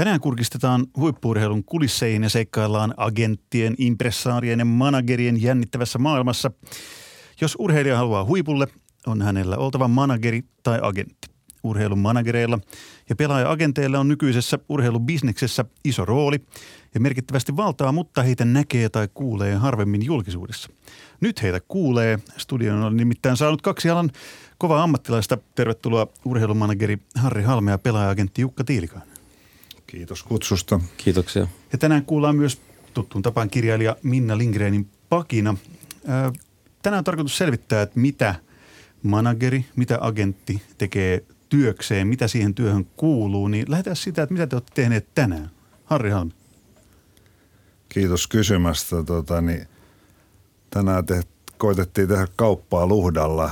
[0.00, 6.50] Tänään kurkistetaan huippuurheilun kulisseihin ja seikkaillaan agenttien, impressaarien ja managerien jännittävässä maailmassa.
[7.40, 8.66] Jos urheilija haluaa huipulle,
[9.06, 11.28] on hänellä oltava manageri tai agentti.
[11.62, 12.58] Urheilun managereilla
[13.08, 16.40] ja pelaaja-agenteilla on nykyisessä urheilubisneksessä iso rooli
[16.94, 20.68] ja merkittävästi valtaa, mutta heitä näkee tai kuulee harvemmin julkisuudessa.
[21.20, 22.18] Nyt heitä kuulee.
[22.36, 24.10] Studion on nimittäin saanut kaksi alan
[24.58, 25.38] kovaa ammattilaista.
[25.54, 29.09] Tervetuloa urheilumanageri Harri Halme ja pelaaja-agentti Jukka Tiilikainen.
[29.90, 30.80] Kiitos kutsusta.
[30.96, 31.46] Kiitoksia.
[31.72, 32.60] Ja tänään kuullaan myös
[32.94, 35.56] tuttuun tapaan kirjailija Minna Lindgrenin pakina.
[36.82, 38.34] Tänään on tarkoitus selvittää, että mitä
[39.02, 43.48] manageri, mitä agentti tekee työkseen, mitä siihen työhön kuuluu.
[43.48, 45.50] Niin lähdetään sitä, että mitä te olette tehneet tänään.
[45.84, 46.32] Harri Halme.
[47.88, 49.02] Kiitos kysymästä.
[49.02, 49.66] Tota, niin,
[50.70, 51.22] tänään te,
[51.58, 53.50] koitettiin tehdä kauppaa Luhdalla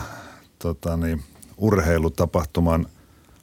[0.59, 1.23] tota, niin,
[1.57, 2.87] urheilutapahtuman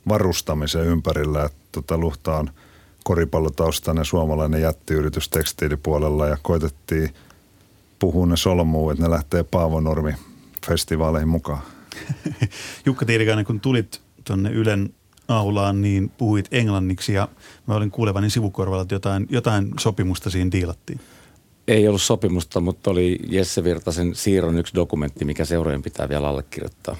[0.07, 1.45] varustamisen ympärillä.
[1.45, 2.49] Että, tota, Luhta on–
[3.05, 7.09] koripallotaustainen suomalainen jättiyritys tekstiilipuolella ja koitettiin
[7.99, 10.13] puhua ne solmuun, että ne lähtee Paavonormi
[10.67, 11.61] festivaaleihin mukaan.
[12.85, 14.89] Jukka Tiirikainen, kun tulit tuonne Ylen
[15.27, 17.27] aulaan, niin puhuit englanniksi ja
[17.67, 20.99] mä olin kuulevani sivukorvalla, että jotain, jotain sopimusta siinä diilattiin.
[21.67, 26.95] Ei ollut sopimusta, mutta oli Jesse Virtasen siirron yksi dokumentti, mikä seurojen pitää vielä allekirjoittaa.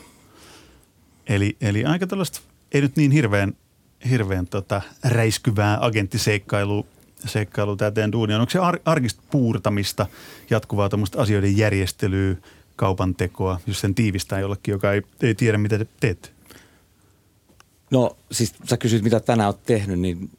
[1.28, 3.54] Eli, eli aika tällaista, ei nyt niin hirveän
[4.10, 6.86] hirveän tota, räiskyvää agenttiseikkailua
[7.26, 8.42] seikkailu tämä teidän duuni on.
[8.42, 10.06] Onko se ar- arkista puurtamista,
[10.50, 12.36] jatkuvaa tämmöistä asioiden järjestelyä,
[12.76, 16.30] kaupan tekoa, jos sen tiivistää jollekin, joka ei, ei tiedä, mitä te teette?
[17.92, 20.30] No siis sä kysyt, mitä tänään oot tehnyt, niin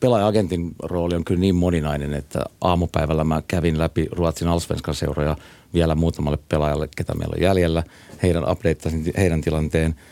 [0.00, 5.36] pelaaja-agentin rooli on kyllä niin moninainen, että aamupäivällä mä kävin läpi Ruotsin Alsvenskan seuroja
[5.74, 7.82] vielä muutamalle pelaajalle, ketä meillä on jäljellä.
[8.22, 9.94] Heidän updateasin heidän tilanteen–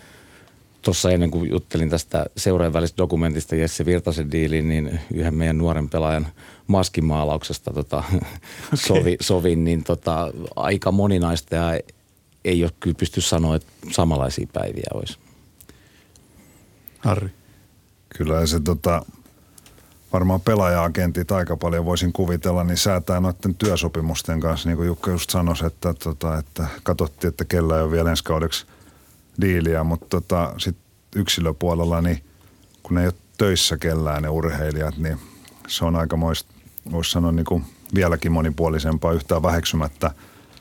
[0.85, 5.89] tuossa ennen kuin juttelin tästä seuraajan välistä dokumentista Jesse Virtasen diiliin, niin yhden meidän nuoren
[5.89, 6.27] pelaajan
[6.67, 8.21] maskimaalauksesta tota, okay.
[8.75, 11.81] sovi, sovin, niin tota, aika moninaista ja
[12.45, 15.19] ei ole kyllä pysty sanoa, että samanlaisia päiviä olisi.
[16.99, 17.31] Harri.
[18.17, 19.05] Kyllä se tota,
[20.13, 25.31] varmaan pelaaja-agentit aika paljon voisin kuvitella, niin säätää noiden työsopimusten kanssa, niin kuin Jukka just
[25.31, 28.67] sanoi, että, tota, että katsottiin, että kellä ei ole vielä ensi kaudeksi–
[29.41, 30.77] diiliä, mutta tota, sit
[31.17, 32.25] yksilöpuolella, niin
[32.83, 35.19] kun ne ei ole töissä kellään ne urheilijat, niin
[35.69, 36.53] se on aika moista,
[36.91, 37.65] voisi sanoa niin kuin
[37.95, 40.11] vieläkin monipuolisempaa yhtään väheksymättä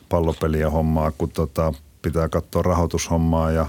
[0.09, 3.65] pallopeliä hommaa, kun tota, pitää katsoa rahoitushommaa ja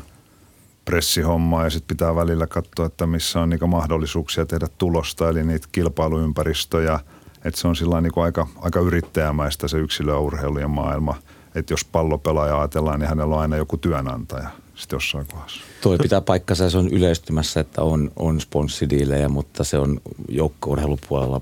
[0.84, 5.68] pressihommaa ja sitten pitää välillä katsoa, että missä on niinku mahdollisuuksia tehdä tulosta, eli niitä
[5.72, 7.00] kilpailuympäristöjä.
[7.44, 11.14] Että se on sillä niinku aika, aika yrittäjämäistä se yksilöurheilujen maailma.
[11.54, 15.60] Että jos pallopelaaja ajatellaan, niin hänellä on aina joku työnantaja– sitten jossain kohdassa.
[15.80, 21.40] Toi pitää paikkansa se on yleistymässä, että on, on sponssidiilejä, mutta se on joukkourheilupuolella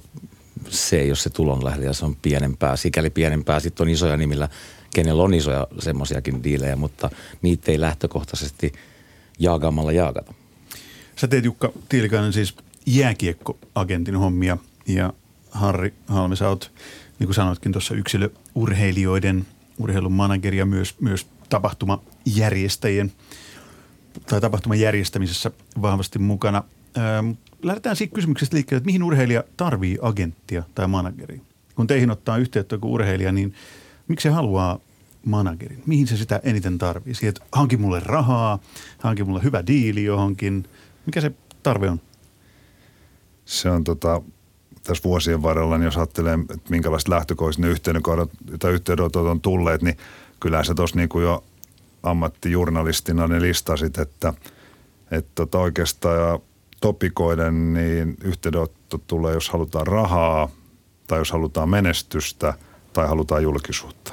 [0.68, 2.76] se ei ole se tulonlähde ja se on pienempää.
[2.76, 3.60] Sikäli pienempää.
[3.60, 4.48] Sitten on isoja nimillä,
[4.94, 7.10] kenellä on isoja semmoisiakin diilejä, mutta
[7.42, 8.72] niitä ei lähtökohtaisesti
[9.38, 10.34] jaagaamalla jaagata.
[11.16, 12.54] Sä teet Jukka Tiilikainen siis
[12.86, 15.12] jääkiekkoagentin hommia ja
[15.50, 16.70] Harri Halmi, sä oot,
[17.18, 19.46] niin kuin sanoitkin tuossa yksilöurheilijoiden
[19.78, 23.12] urheilun manageri ja myös, myös tapahtumajärjestäjien
[24.26, 25.50] tai tapahtuman järjestämisessä
[25.82, 26.62] vahvasti mukana.
[27.62, 31.40] Lähdetään siitä kysymyksestä liikkeelle, että mihin urheilija tarvii agenttia tai manageria?
[31.74, 33.54] Kun teihin ottaa yhteyttä joku urheilija, niin
[34.08, 34.78] miksi se haluaa
[35.24, 35.82] managerin?
[35.86, 37.14] Mihin se sitä eniten tarvii?
[37.14, 38.58] Siihen, että hanki mulle rahaa,
[38.98, 40.64] hanki mulle hyvä diili johonkin.
[41.06, 42.00] Mikä se tarve on?
[43.44, 44.22] Se on tota,
[44.82, 48.00] tässä vuosien varrella, niin jos ajattelee, että minkälaiset lähtökohdista ne
[48.58, 49.96] tai yhteydenotot on tulleet, niin
[50.42, 51.44] kyllä se tuossa niin kuin jo
[52.02, 54.34] ammattijournalistina ne listasit, että,
[55.10, 56.38] että tota oikeastaan
[56.80, 60.48] topikoiden niin yhteydenotto tulee, jos halutaan rahaa
[61.06, 62.54] tai jos halutaan menestystä
[62.92, 64.12] tai halutaan julkisuutta.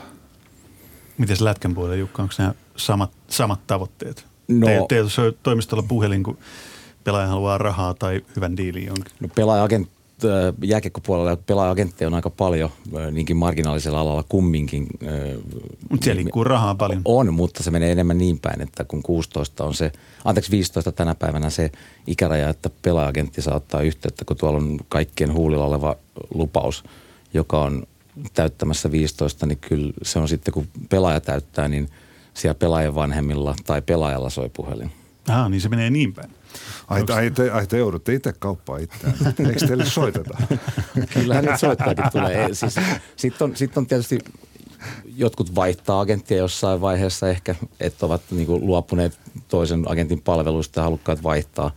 [1.17, 4.25] Miten lätkän puolella, Jukka, onko nämä samat, samat tavoitteet?
[4.47, 6.37] No, Te, teillä on toimistolla puhelin, kun
[7.03, 9.13] pelaaja haluaa rahaa tai hyvän diilin jonkin.
[9.19, 9.63] No pelaaja
[10.63, 12.69] jääkiekkopuolella pelaaja-agentteja on aika paljon,
[13.11, 14.87] niinkin marginaalisella alalla kumminkin.
[15.89, 17.01] Mutta siellä liikkuu rahaa paljon.
[17.05, 19.91] On, mutta se menee enemmän niin päin, että kun 16 on se,
[20.25, 21.71] anteeksi 15 tänä päivänä se
[22.07, 25.95] ikäraja, että pelaaja-agentti saa ottaa yhteyttä, kun tuolla on kaikkien huulilla oleva
[26.33, 26.83] lupaus,
[27.33, 27.83] joka on
[28.33, 31.89] täyttämässä 15, niin kyllä se on sitten kun pelaaja täyttää, niin
[32.33, 34.91] siellä pelaajan vanhemmilla tai pelaajalla soi puhelin.
[35.29, 36.29] Ah, niin se menee niin päin.
[36.87, 39.15] Ai, ai, te, ai te joudutte itse kauppaan itseään.
[39.47, 40.37] Eikö teille soiteta?
[41.13, 42.53] Kyllähän nyt soittaakin tulee.
[42.53, 42.75] Siis,
[43.15, 44.19] Sitten on, sit on tietysti
[45.15, 50.83] jotkut vaihtaa agenttia jossain vaiheessa ehkä, että ovat niin kuin luopuneet toisen agentin palveluista ja
[50.83, 51.71] halukkaat vaihtaa.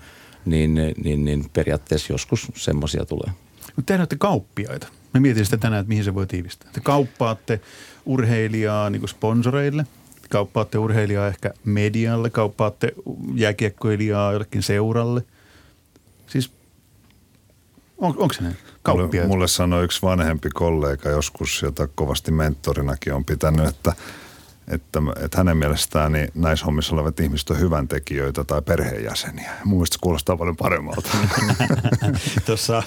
[0.44, 0.74] niin,
[1.04, 3.32] niin, niin periaatteessa joskus semmoisia tulee.
[3.76, 4.88] Mutta te olette kauppiaita.
[5.14, 6.70] Mä mietin sitä tänään, että mihin se voi tiivistää.
[6.72, 7.60] Te kauppaatte
[8.06, 9.86] urheilijaa niin sponsoreille,
[10.32, 12.93] kauppaatte urheilijaa ehkä medialle, kauppaatte
[13.34, 15.23] jääkiekkoilijaa jollekin seuralle.
[16.26, 16.52] Siis
[17.99, 18.56] on, onko se näin?
[18.88, 23.93] Mulle, mulle sanoi yksi vanhempi kollega joskus, jota kovasti mentorinakin on pitänyt, että,
[24.69, 29.50] että, että hänen mielestään niin näissä hommissa olevat ihmiset on hyvän tekijöitä tai perheenjäseniä.
[29.64, 31.11] Mun mielestä se kuulostaa paljon paremmalta.
[32.46, 32.82] tuossa,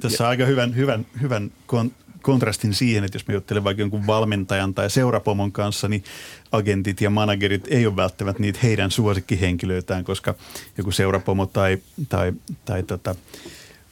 [0.00, 4.74] tuossa aika hyvän, hyvän, hyvän kon, kontrastin siihen, että jos me juttelen vaikka jonkun valmentajan
[4.74, 6.04] tai seurapomon kanssa, niin
[6.52, 10.34] agentit ja managerit ei ole välttämättä niitä heidän suosikkihenkilöitään, koska
[10.78, 11.78] joku seurapomo tai,
[12.08, 12.32] tai,
[12.64, 13.14] tai tota,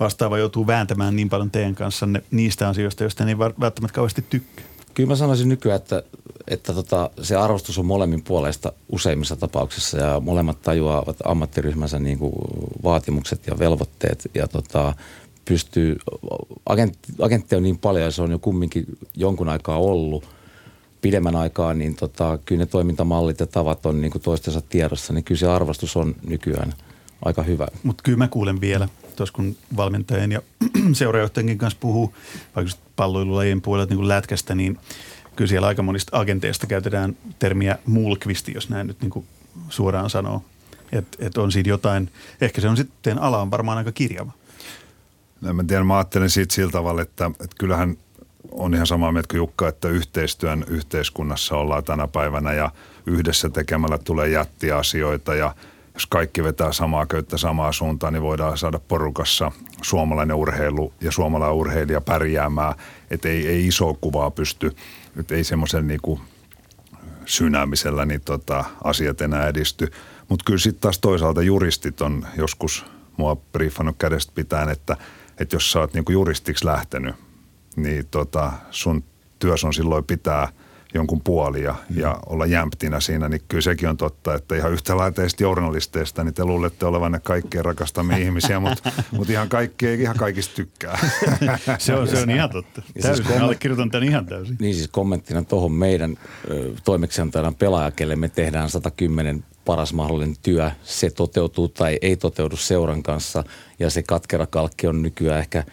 [0.00, 4.64] vastaava joutuu vääntämään niin paljon teidän kanssanne niistä asioista, joista ne ei välttämättä kauheasti tykkää.
[4.94, 6.02] Kyllä mä sanoisin nykyään, että,
[6.48, 12.32] että tota, se arvostus on molemmin puolesta useimmissa tapauksissa ja molemmat tajuavat ammattiryhmänsä niin kuin
[12.82, 14.94] vaatimukset ja velvoitteet ja tota,
[15.49, 15.97] pystyy,
[16.67, 18.87] agentti, agentti on niin paljon ja se on jo kumminkin
[19.17, 20.25] jonkun aikaa ollut
[21.00, 25.25] pidemmän aikaa, niin tota, kyllä ne toimintamallit ja tavat on niin kuin toistensa tiedossa, niin
[25.25, 26.75] kyllä se arvostus on nykyään
[27.25, 27.69] aika hyvä.
[27.83, 30.43] Mutta kyllä mä kuulen vielä, tuossa kun valmentajien ja
[30.93, 32.15] seurajohtajienkin kanssa puhuu,
[32.56, 34.79] vaikka palloilulajien puolelta niin kuin lätkästä, niin
[35.37, 39.27] kyllä siellä aika monista agenteista käytetään termiä mulkvisti, jos näin nyt niin kuin
[39.69, 40.43] suoraan sanoo.
[40.93, 42.11] Että et on siinä jotain,
[42.41, 44.33] ehkä se on sitten, ala on varmaan aika kirjava.
[45.40, 47.96] Mä tiedän, mä ajattelen siitä sillä tavalla, että, että kyllähän
[48.50, 52.70] on ihan samaa mieltä kuin Jukka, että yhteistyön yhteiskunnassa ollaan tänä päivänä ja
[53.06, 55.55] yhdessä tekemällä tulee jättiasioita ja–
[55.99, 59.52] jos kaikki vetää samaa köyttä samaa suuntaan, niin voidaan saada porukassa
[59.82, 62.75] suomalainen urheilu ja suomalainen urheilija pärjäämään.
[63.11, 64.76] Että ei, ei iso kuvaa pysty,
[65.17, 66.20] että ei semmoisen niinku
[67.25, 69.93] synäämisellä niin tota, asiat enää edisty.
[70.29, 72.87] Mutta kyllä sitten taas toisaalta juristit on joskus
[73.17, 74.96] mua briefannut kädestä pitäen, että,
[75.40, 77.14] että jos sä oot niinku juristiksi lähtenyt,
[77.76, 79.05] niin tota, sun
[79.38, 80.49] työs on silloin pitää–
[80.94, 81.99] jonkun puoli ja, mm.
[81.99, 86.25] ja olla jämptinä siinä, niin kyllä sekin on totta, että ihan yhtä lailla teistä journalisteista,
[86.25, 90.99] niin te luulette olevanne kaikkien rakastamia ihmisiä, mutta mut ihan kaikki ei ihan kaikista tykkää.
[91.79, 92.82] se, on, se on ihan totta.
[92.82, 94.56] Siis täysin, siis allekirjoitan tämän ihan täysin.
[94.61, 96.17] Niin siis kommenttina tuohon meidän
[96.85, 103.03] toimeksiantajana pelaaja, kelle me tehdään 110 paras mahdollinen työ, se toteutuu tai ei toteudu seuran
[103.03, 103.44] kanssa
[103.79, 105.65] ja se katkera kalkki on nykyään ehkä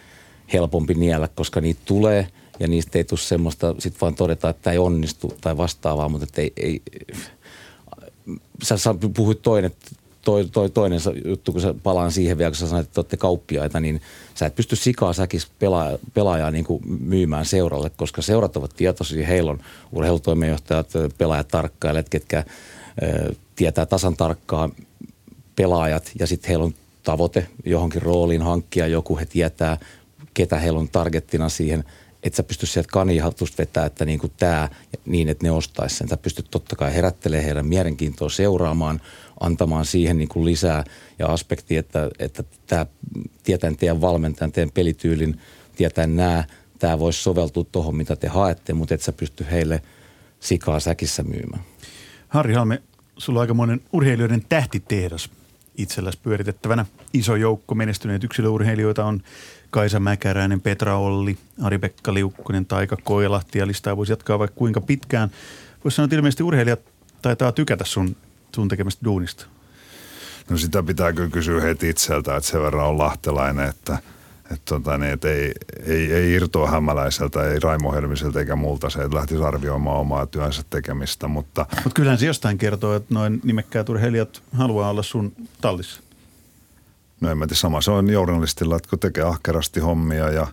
[0.52, 2.26] helpompi niellä, koska niitä tulee–
[2.60, 6.52] ja niistä ei tule semmoista, sitten vaan todeta, että ei onnistu tai vastaavaa, mutta ei,
[6.56, 6.82] ei
[8.62, 9.70] sä, puhuit toinen,
[10.22, 13.80] toi, toi, toinen juttu, kun sä palaan siihen vielä, kun sä sanoit, että olette kauppiaita,
[13.80, 14.00] niin
[14.34, 19.26] sä et pysty sikaa säkis pelaaja, pelaajaa niin kuin myymään seuralle, koska seurat ovat tietoisia,
[19.26, 19.60] heillä on
[19.92, 22.44] urheilutoimenjohtajat, pelaajat, tarkkailijat, ketkä
[23.56, 24.70] tietää tasan tarkkaa
[25.56, 29.78] pelaajat ja sitten heillä on tavoite johonkin rooliin hankkia joku, he tietää,
[30.34, 31.84] ketä heillä on targettina siihen–
[32.26, 34.68] että sä pysty sieltä kanihatusta vetää, että niin kuin tämä,
[35.06, 36.08] niin että ne ostaisi sen.
[36.08, 39.00] Sä pystyt totta kai herättelemään heidän mielenkiintoa seuraamaan,
[39.40, 40.84] antamaan siihen niin kuin lisää
[41.18, 42.86] ja aspekti, että, että tämä
[43.42, 45.40] tietäen teidän valmentajan, teidän pelityylin,
[45.76, 46.44] tietäen nämä,
[46.78, 49.82] tämä voisi soveltua tuohon, mitä te haette, mutta et sä pysty heille
[50.40, 51.64] sikaa säkissä myymään.
[52.28, 52.82] Harri Halme,
[53.18, 55.30] sulla on aikamoinen urheilijoiden tähtitehdas
[55.76, 56.86] itselläsi pyöritettävänä.
[57.12, 59.22] Iso joukko menestyneitä yksilöurheilijoita on
[59.70, 65.30] Kaisa Mäkäräinen, Petra Olli, Ari-Pekka Liukkunen, Taika Koilahti ja listaa voisi jatkaa vaikka kuinka pitkään.
[65.84, 66.80] Voisi sanoa, että ilmeisesti urheilijat
[67.22, 68.16] taitaa tykätä sun,
[68.54, 69.46] sun tekemästä duunista.
[70.50, 73.98] No sitä pitää kyllä kysyä heti itseltä, että sen verran on lahtelainen, että,
[74.50, 79.02] että, tota, niin, että ei, ei, ei irtoa hämäläiseltä, ei Raimo Helmiseltä eikä multa se,
[79.02, 81.28] että lähtisi arvioimaan omaa työnsä tekemistä.
[81.28, 86.02] Mutta Mut kyllähän se jostain kertoo, että noin nimekkäät urheilijat haluaa olla sun tallissa.
[87.20, 90.46] No en mä tiedä, sama se on journalistilla, että kun tekee ahkerasti hommia ja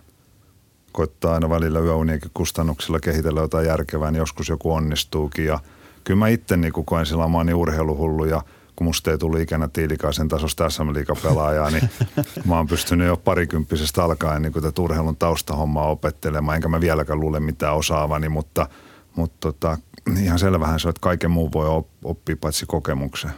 [0.92, 5.44] koittaa aina välillä yöunienkin kustannuksilla kehitellä jotain järkevää, niin joskus joku onnistuukin.
[5.44, 5.58] Ja
[6.04, 8.42] kyllä mä itse niin koen sillä mä niin urheiluhullu ja
[8.76, 10.88] kun musta ei tullut ikänä Tiilikaisen tasosta SM
[11.22, 11.90] pelaajaa, niin
[12.48, 17.40] mä oon pystynyt jo parikymppisestä alkaen niin tätä urheilun taustahommaa opettelemaan, enkä mä vieläkään luule
[17.40, 18.68] mitään osaavani, mutta,
[19.16, 19.78] mutta tota,
[20.22, 23.30] ihan selvähän se on, että kaiken muun voi oppia paitsi kokemuksen.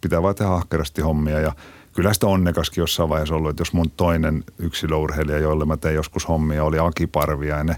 [0.00, 1.52] Pitää vaan tehdä ahkerasti hommia ja
[1.92, 6.28] kyllä sitä onnekaskin jossain vaiheessa ollut, että jos mun toinen yksilöurheilija, jolle mä tein joskus
[6.28, 7.76] hommia, oli Aki Parviainen,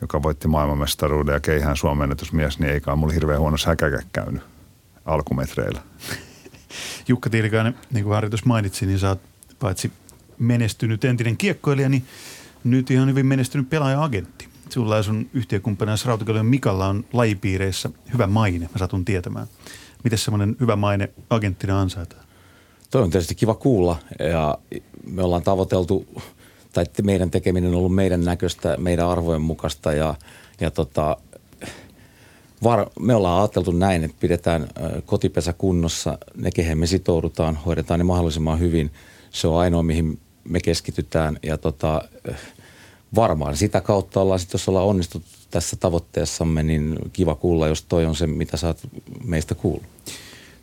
[0.00, 4.51] joka voitti maailmanmestaruuden ja keihään Suomen mies, niin eikä mulla hirveän huono säkäkä käynyt
[5.04, 5.82] alkumetreillä.
[7.08, 9.20] Jukka Tiilikainen, niin kuin Harjoitus mainitsi, niin sä oot
[9.58, 9.92] paitsi
[10.38, 12.04] menestynyt entinen kiekkoilija, niin
[12.64, 14.48] nyt ihan hyvin menestynyt pelaaja-agentti.
[14.68, 19.46] Sulla ja sun yhtiökumppanina Rautakallon Mikalla on lajipiireissä hyvä maine, mä satun tietämään.
[20.04, 22.22] Miten semmoinen hyvä maine agenttina ansaitaan?
[22.90, 24.58] Toi on tietysti kiva kuulla ja
[25.06, 26.22] me ollaan tavoiteltu,
[26.72, 30.14] tai meidän tekeminen on ollut meidän näköistä, meidän arvojen mukaista ja,
[30.60, 31.16] ja tota,
[32.62, 34.68] var, me ollaan ajateltu näin, että pidetään
[35.06, 38.90] kotipesä kunnossa, ne kehen me sitoudutaan, hoidetaan ne mahdollisimman hyvin.
[39.30, 42.02] Se on ainoa, mihin me keskitytään ja tota,
[43.14, 48.06] varmaan sitä kautta ollaan sitten, jos ollaan onnistuttu tässä tavoitteessamme, niin kiva kuulla, jos toi
[48.06, 48.80] on se, mitä sä oot
[49.24, 49.86] meistä kuullut.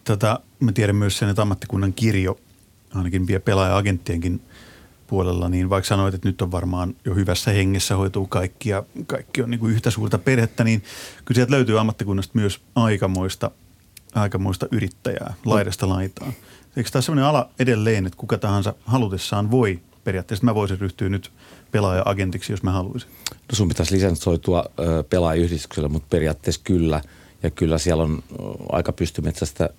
[0.04, 2.40] Tota, mä tiedän myös sen, että ammattikunnan kirjo,
[2.94, 4.42] ainakin pelaaja-agenttienkin
[5.10, 9.42] puolella, niin vaikka sanoit, että nyt on varmaan jo hyvässä hengessä hoituu kaikki ja kaikki
[9.42, 10.84] on niin kuin yhtä suurta perhettä, niin
[11.26, 13.52] kyllä sieltä löytyy ammattikunnasta myös aikamoista,
[14.16, 16.34] aikamoista yrittäjää laidasta laitaan.
[16.78, 21.32] Eikö tämä sellainen ala edelleen, että kuka tahansa halutessaan voi periaatteessa, mä voisin ryhtyä nyt
[21.72, 23.10] pelaaja-agentiksi, jos mä haluaisin?
[23.32, 24.66] No sun pitäisi lisensoitua
[25.10, 27.02] pelaajayhdistyksellä, mutta periaatteessa kyllä.
[27.44, 28.24] Ja kyllä siellä on
[28.72, 29.70] aika pystymetsästä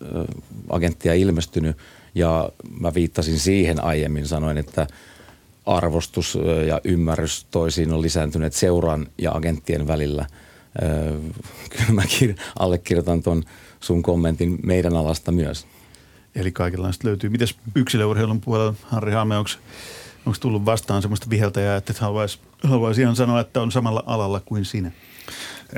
[0.71, 1.77] agenttia ilmestynyt.
[2.15, 2.49] Ja
[2.81, 4.87] mä viittasin siihen aiemmin, sanoin, että
[5.67, 10.27] arvostus ja ymmärrys toisiin on lisääntyneet seuran ja agenttien välillä.
[11.71, 12.03] Kyllä mä
[12.59, 13.43] allekirjoitan tuon
[13.81, 15.67] sun kommentin meidän alasta myös.
[16.35, 17.31] Eli kaikenlaista löytyy.
[17.31, 19.51] Mites yksilöurheilun puolella, Harri Halme, onko
[20.41, 24.65] tullut vastaan semmoista viheltäjää, että et haluaisi haluais ihan sanoa, että on samalla alalla kuin
[24.65, 24.91] sinä?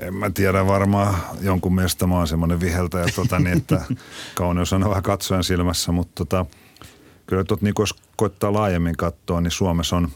[0.02, 3.80] En mä tiedä varmaan jonkun mielestä mä oon semmoinen viheltäjä, tota, niin että
[4.34, 6.46] kauneus on vähän katsojan silmässä, mutta tota,
[7.26, 10.08] kyllä tot, niin jos koittaa laajemmin katsoa, niin Suomessa on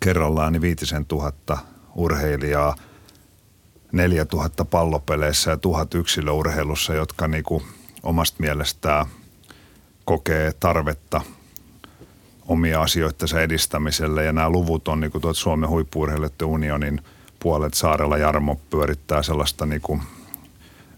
[0.00, 1.58] kerrallaan niin viitisen tuhatta
[1.94, 2.76] urheilijaa,
[3.92, 7.62] neljä tuhatta pallopeleissä ja tuhat yksilöurheilussa, jotka niin kuin
[8.02, 9.06] omasta mielestään
[10.04, 11.20] kokee tarvetta–
[12.48, 14.24] omia asioittensa edistämiselle.
[14.24, 17.00] Ja nämä luvut on niin kuin Suomen huippuurheilijoiden unionin
[17.40, 20.02] puolet saarella Jarmo pyörittää sellaista niin kuin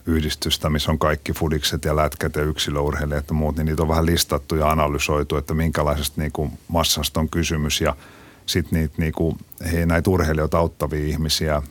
[0.09, 4.07] yhdistystä, missä on kaikki fudikset ja lätkät ja yksilöurheilijat ja muut, niin niitä on vähän
[4.07, 7.97] listattu ja analysoitu, että minkälaisesta niin kuin massasta on kysymys ja
[8.47, 9.39] sitten niitä, niin kuin,
[9.73, 11.63] he, näitä urheilijoita auttavia ihmisiä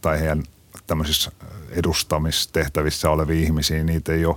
[0.00, 0.42] tai heidän
[0.86, 1.32] tämmöisissä
[1.70, 4.36] edustamistehtävissä olevia ihmisiä, niitä ei ole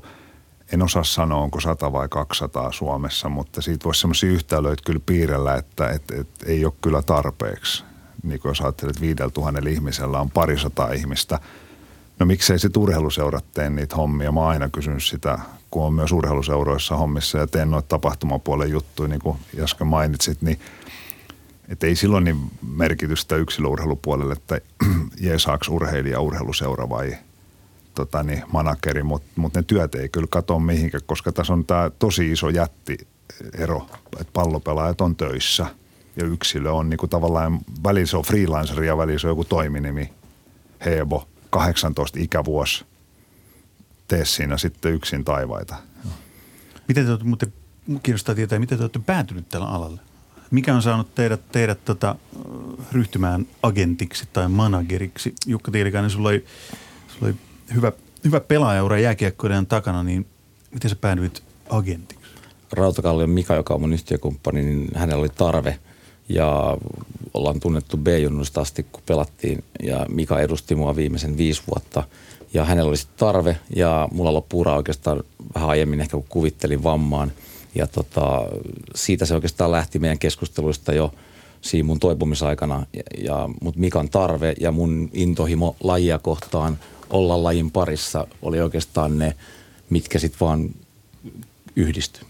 [0.74, 5.56] en osaa sanoa, onko 100 vai 200 Suomessa, mutta siitä voisi sellaisia yhtälöitä kyllä piirrellä,
[5.56, 7.84] että et, et, ei ole kyllä tarpeeksi.
[8.24, 11.40] Niin kuin jos ajattelet, että viidellä tuhannella ihmisellä on parisataa ihmistä.
[12.20, 14.32] No miksei se urheiluseurat tee niitä hommia?
[14.32, 15.40] Mä oon aina kysynyt sitä,
[15.72, 20.60] kun on myös urheiluseuroissa hommissa ja teen noita tapahtumapuolen juttuja, niin kuin Jaska mainitsit, niin
[21.70, 24.62] että ei silloin niin merkitystä yksilöurheilupuolelle, että
[25.22, 27.18] jeesaaks urheilija urheiluseura vai
[27.96, 31.92] tota, niin, manakeri, mutta mut ne työt ei kyllä katoa mihinkään, koska tässä on tämä
[32.00, 32.98] tosi iso jätti
[33.54, 33.88] ero,
[34.20, 35.66] että pallopelaajat on töissä
[36.16, 39.44] ja yksilö on niin kuin tavallaan, välillä se on freelancer ja välillä se on joku
[39.44, 40.14] toiminimi,
[40.86, 42.86] Hebo, 18 ikävuosi,
[44.08, 45.76] tee siinä sitten yksin taivaita.
[46.88, 47.54] Miten te olette, muuten
[48.04, 50.02] kiinnostaa tietää, miten te olette päätynyt tällä alalle?
[50.52, 52.16] Mikä on saanut teidät, teidät tota,
[52.92, 55.34] ryhtymään agentiksi tai manageriksi?
[55.46, 56.46] Jukka Tiilikainen, sulla oli,
[57.08, 57.36] sulla oli
[57.76, 57.92] hyvä,
[58.24, 60.26] hyvä pelaajaura jääkiekkoiden takana, niin
[60.72, 62.28] miten sä päädyit agentiksi?
[62.72, 65.80] Rautakallion Mika, joka on mun yhtiökumppani, niin hänellä oli tarve
[66.30, 66.78] ja
[67.34, 69.64] ollaan tunnettu B-junnusta asti, kun pelattiin.
[69.84, 72.04] Ja Mika edusti mua viimeisen viisi vuotta.
[72.54, 75.24] Ja hänellä olisi tarve ja mulla loppui ura oikeastaan
[75.56, 77.32] vähän aiemmin ehkä kun kuvittelin vammaan.
[77.76, 78.42] Ja tota,
[78.96, 81.14] siitä se oikeastaan lähti meidän keskusteluista jo
[81.62, 86.80] siinä mun toipumisaikana, ja, ja, mutta Mikan tarve ja mun intohimo lajia kohtaan–
[87.10, 89.36] olla lajin parissa oli oikeastaan ne,
[89.90, 90.70] mitkä sitten vaan
[91.76, 92.22] yhdistyi.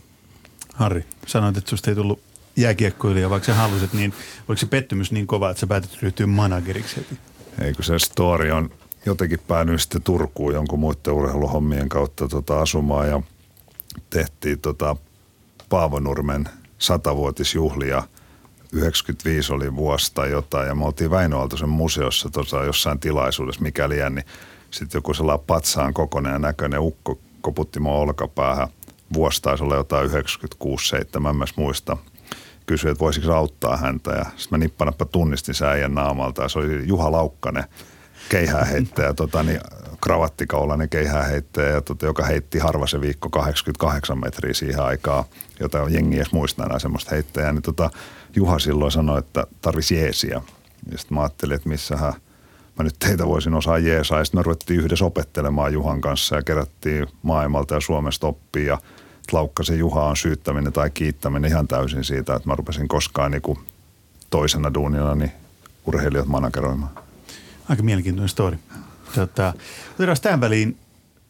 [0.74, 2.20] Harri, sanoit, että susta ei tullut
[2.58, 4.14] jääkiekkoilija, vaikka sä halusit, niin
[4.48, 7.18] oliko se pettymys niin kova, että sä päätit ryhtyä manageriksi heti?
[7.62, 8.70] Eikö se story on
[9.06, 13.22] jotenkin päänyt sitten Turkuun jonkun muiden urheiluhommien kautta tota asumaan ja
[14.10, 14.96] tehtiin tota
[15.70, 18.04] Paavonurmen satavuotisjuhlia.
[18.72, 23.96] 95 oli vuosi tai jotain ja me oltiin Väinö Aaltosen museossa tota, jossain tilaisuudessa, mikäli
[24.10, 24.26] niin
[24.72, 28.68] sitten joku sellainen patsaan kokoinen ja näköinen ukko koputti mua olkapäähän.
[29.14, 31.98] Vuosi taisi olla jotain 96-7, en myös muista.
[32.68, 36.60] Kysyi, että voisiko auttaa häntä ja sitten mä nippanappa tunnistin sen äijän naamalta ja se
[36.60, 37.64] oli Juha Laukkanen,
[38.30, 39.60] keihääheittäjä, tota, niin,
[40.02, 45.24] kravattikaulainen keihääheittäjä, ja, tota, joka heitti harva se viikko 88 metriä siihen aikaan,
[45.60, 47.54] jota jengi edes muistaa enää semmoista heittäjää.
[47.54, 47.90] Niin, tota,
[48.36, 50.42] Juha silloin sanoi, että tarvisi jeesiä.
[50.92, 52.14] Ja sitten mä ajattelin, että missähän–
[52.78, 54.20] mä nyt teitä voisin osaa jeesaa.
[54.20, 58.78] Ja sitten me ruvettiin yhdessä opettelemaan Juhan kanssa ja kerättiin maailmalta ja Suomesta oppia.
[59.31, 63.57] Ja Laukkasen Juha on syyttäminen tai kiittäminen ihan täysin siitä, että mä rupesin koskaan niin
[64.29, 65.31] toisena duunina niin
[65.86, 66.91] urheilijat manageroimaan.
[67.69, 68.57] Aika mielenkiintoinen story.
[69.15, 69.53] Tota,
[69.93, 70.77] otetaan tähän väliin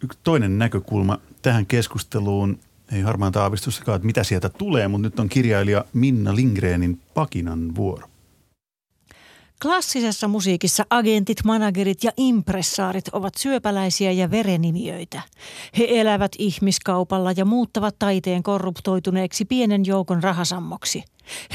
[0.04, 2.60] yksi toinen näkökulma tähän keskusteluun.
[2.92, 8.08] ei harmaan aavistustakaan, että mitä sieltä tulee, mutta nyt on kirjailija Minna Lindgrenin Pakinan vuoro.
[9.62, 15.22] Klassisessa musiikissa agentit, managerit ja impressaarit ovat syöpäläisiä ja verenimiöitä.
[15.78, 21.04] He elävät ihmiskaupalla ja muuttavat taiteen korruptoituneeksi pienen joukon rahasammoksi.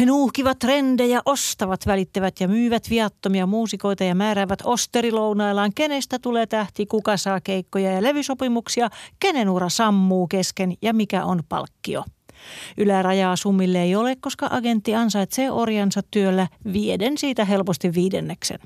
[0.00, 6.87] He nuuhkivat trendejä, ostavat, välittävät ja myyvät viattomia muusikoita ja määräävät osterilounaillaan, kenestä tulee tähti,
[6.87, 8.90] kuka saa keikkoja ja levysopimuksia,
[9.21, 12.04] kenen ura sammuu kesken ja mikä on palkkio.
[12.76, 18.58] Ylärajaa summille ei ole, koska agentti ansaitsee orjansa työllä vieden siitä helposti viidenneksen.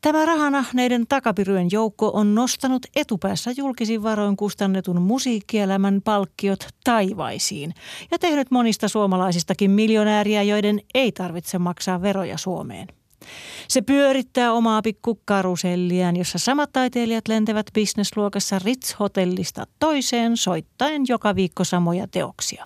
[0.00, 7.74] Tämä rahanahneiden takapiryjen joukko on nostanut etupäässä julkisin varoin kustannetun musiikkielämän palkkiot taivaisiin
[8.10, 12.88] ja tehnyt monista suomalaisistakin miljonääriä, joiden ei tarvitse maksaa veroja Suomeen.
[13.68, 22.08] Se pyörittää omaa pikkukaruselliaan, jossa samat taiteilijat lentävät bisnesluokassa Ritz-hotellista toiseen soittaen joka viikko samoja
[22.08, 22.64] teoksia.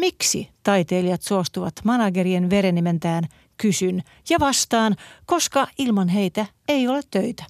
[0.00, 3.24] Miksi taiteilijat suostuvat managerien verenimentään,
[3.56, 7.44] kysyn ja vastaan, koska ilman heitä ei ole töitä.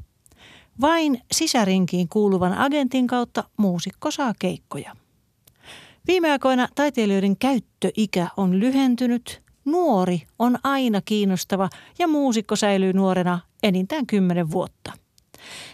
[0.81, 4.97] Vain sisärinkiin kuuluvan agentin kautta muusikko saa keikkoja.
[6.07, 14.07] Viime aikoina taiteilijoiden käyttöikä on lyhentynyt, nuori on aina kiinnostava ja muusikko säilyy nuorena enintään
[14.07, 14.93] kymmenen vuotta.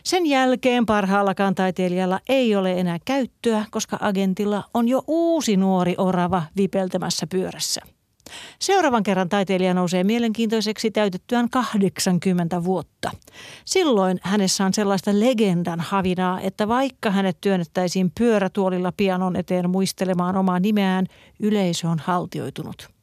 [0.05, 6.43] Sen jälkeen parhaallakaan taiteilijalla ei ole enää käyttöä, koska agentilla on jo uusi nuori orava
[6.57, 7.81] vipeltämässä pyörässä.
[8.59, 13.11] Seuraavan kerran taiteilija nousee mielenkiintoiseksi täytettyään 80 vuotta.
[13.65, 20.61] Silloin hänessä on sellaista legendan havinaa, että vaikka hänet työnnettäisiin pyörätuolilla pianon eteen muistelemaan omaa
[20.61, 21.07] nimeään,
[21.41, 22.96] yleisö on haltioitunut.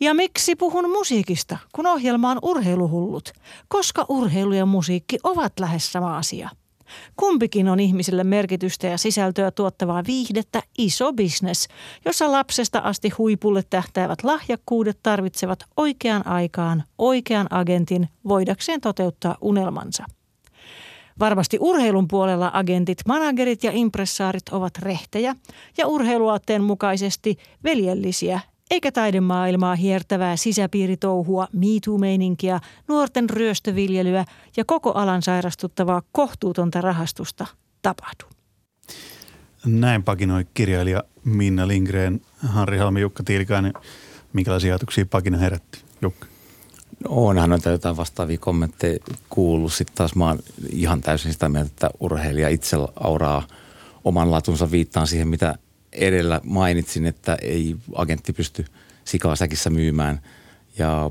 [0.00, 3.32] Ja miksi puhun musiikista, kun ohjelma on urheiluhullut?
[3.68, 6.50] Koska urheilu ja musiikki ovat lähes sama asia.
[7.16, 11.68] Kumpikin on ihmisille merkitystä ja sisältöä tuottavaa viihdettä iso bisnes,
[12.04, 20.04] jossa lapsesta asti huipulle tähtäävät lahjakkuudet tarvitsevat oikeaan aikaan oikean agentin voidakseen toteuttaa unelmansa.
[21.18, 25.36] Varmasti urheilun puolella agentit, managerit ja impressaarit ovat rehtejä
[25.78, 34.24] ja urheiluaatteen mukaisesti veljellisiä eikä taidemaailmaa hiertävää sisäpiiritouhua, MeToo-meininkiä, nuorten ryöstöviljelyä
[34.56, 37.46] ja koko alan sairastuttavaa kohtuutonta rahastusta
[37.82, 38.24] tapahdu.
[39.66, 43.72] Näin pakinoi kirjailija Minna Lindgren, Harri Halmi, Jukka Tiilikainen.
[44.32, 46.26] Minkälaisia ajatuksia pakina herätti, Jukka?
[47.04, 48.98] No, onhan noita jotain vastaavia kommentteja
[49.28, 49.72] kuullut.
[49.72, 50.38] Sitten taas mä oon
[50.70, 53.46] ihan täysin sitä mieltä, että urheilija itse auraa
[54.04, 55.54] oman latunsa viittaan siihen, mitä
[55.96, 58.64] edellä mainitsin, että ei agentti pysty
[59.04, 60.20] sikaa säkissä myymään.
[60.78, 61.10] Ja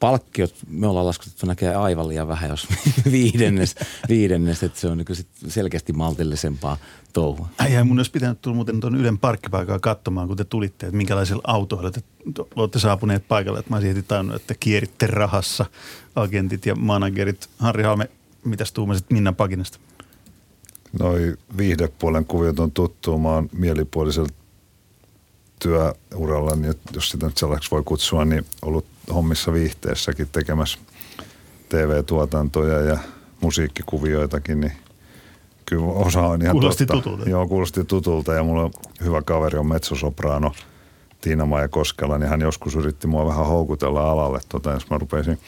[0.00, 2.68] palkkiot, me ollaan laskutettu näkee aivan liian vähän, jos
[3.12, 3.74] viidennes,
[4.08, 6.76] viidennes että se on niin sit selkeästi maltillisempaa
[7.12, 7.48] touhua.
[7.58, 11.42] Äijä, mun olisi pitänyt tulla muuten tuon Ylen parkkipaikaa katsomaan, kun te tulitte, että minkälaisilla
[11.44, 12.00] autoilla te
[12.56, 13.58] olette saapuneet paikalle.
[13.58, 15.66] Että mä olisin heti tainnut, että kieritte rahassa
[16.14, 17.48] agentit ja managerit.
[17.58, 18.10] Harri Halme,
[18.44, 19.78] mitäs tuumasit Minna Pakinasta?
[20.98, 23.18] Noi viihdepuolen kuviot on tuttu.
[23.18, 24.28] Mä oon mielipuolisella
[25.58, 30.78] työuralla, niin jos sitä nyt sellaiseksi voi kutsua, niin ollut hommissa viihteessäkin tekemässä
[31.68, 32.98] TV-tuotantoja ja
[33.40, 34.72] musiikkikuvioitakin, niin
[35.66, 37.02] kyllä osa on ihan Kuulosti totta.
[37.02, 37.30] tutulta.
[37.30, 38.70] Joo, kuulosti tutulta ja mulla on
[39.04, 40.52] hyvä kaveri on mezzosoprano
[41.20, 45.38] Tiina Maija Koskela, niin hän joskus yritti mua vähän houkutella alalle, tota, jos mä rupesin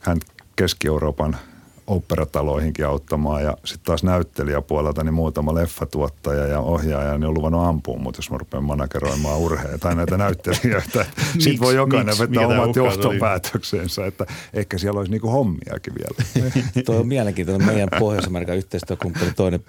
[0.00, 0.18] hän
[0.56, 1.36] Keski-Euroopan–
[1.90, 7.98] operataloihinkin auttamaan ja sitten taas näyttelijäpuolelta niin muutama leffatuottaja ja ohjaaja niin on luvannut ampua
[7.98, 11.06] mutta jos mä rupean manageroimaan urheja tai näitä näyttelijöitä.
[11.38, 16.52] sitten voi jokainen vetää omat johtopäätöksensä, että ehkä siellä olisi niinku hommiakin vielä.
[16.86, 17.66] Tuo on mielenkiintoinen.
[17.66, 19.64] Meidän Pohjois-Amerikan yhteistyökumppani, toinen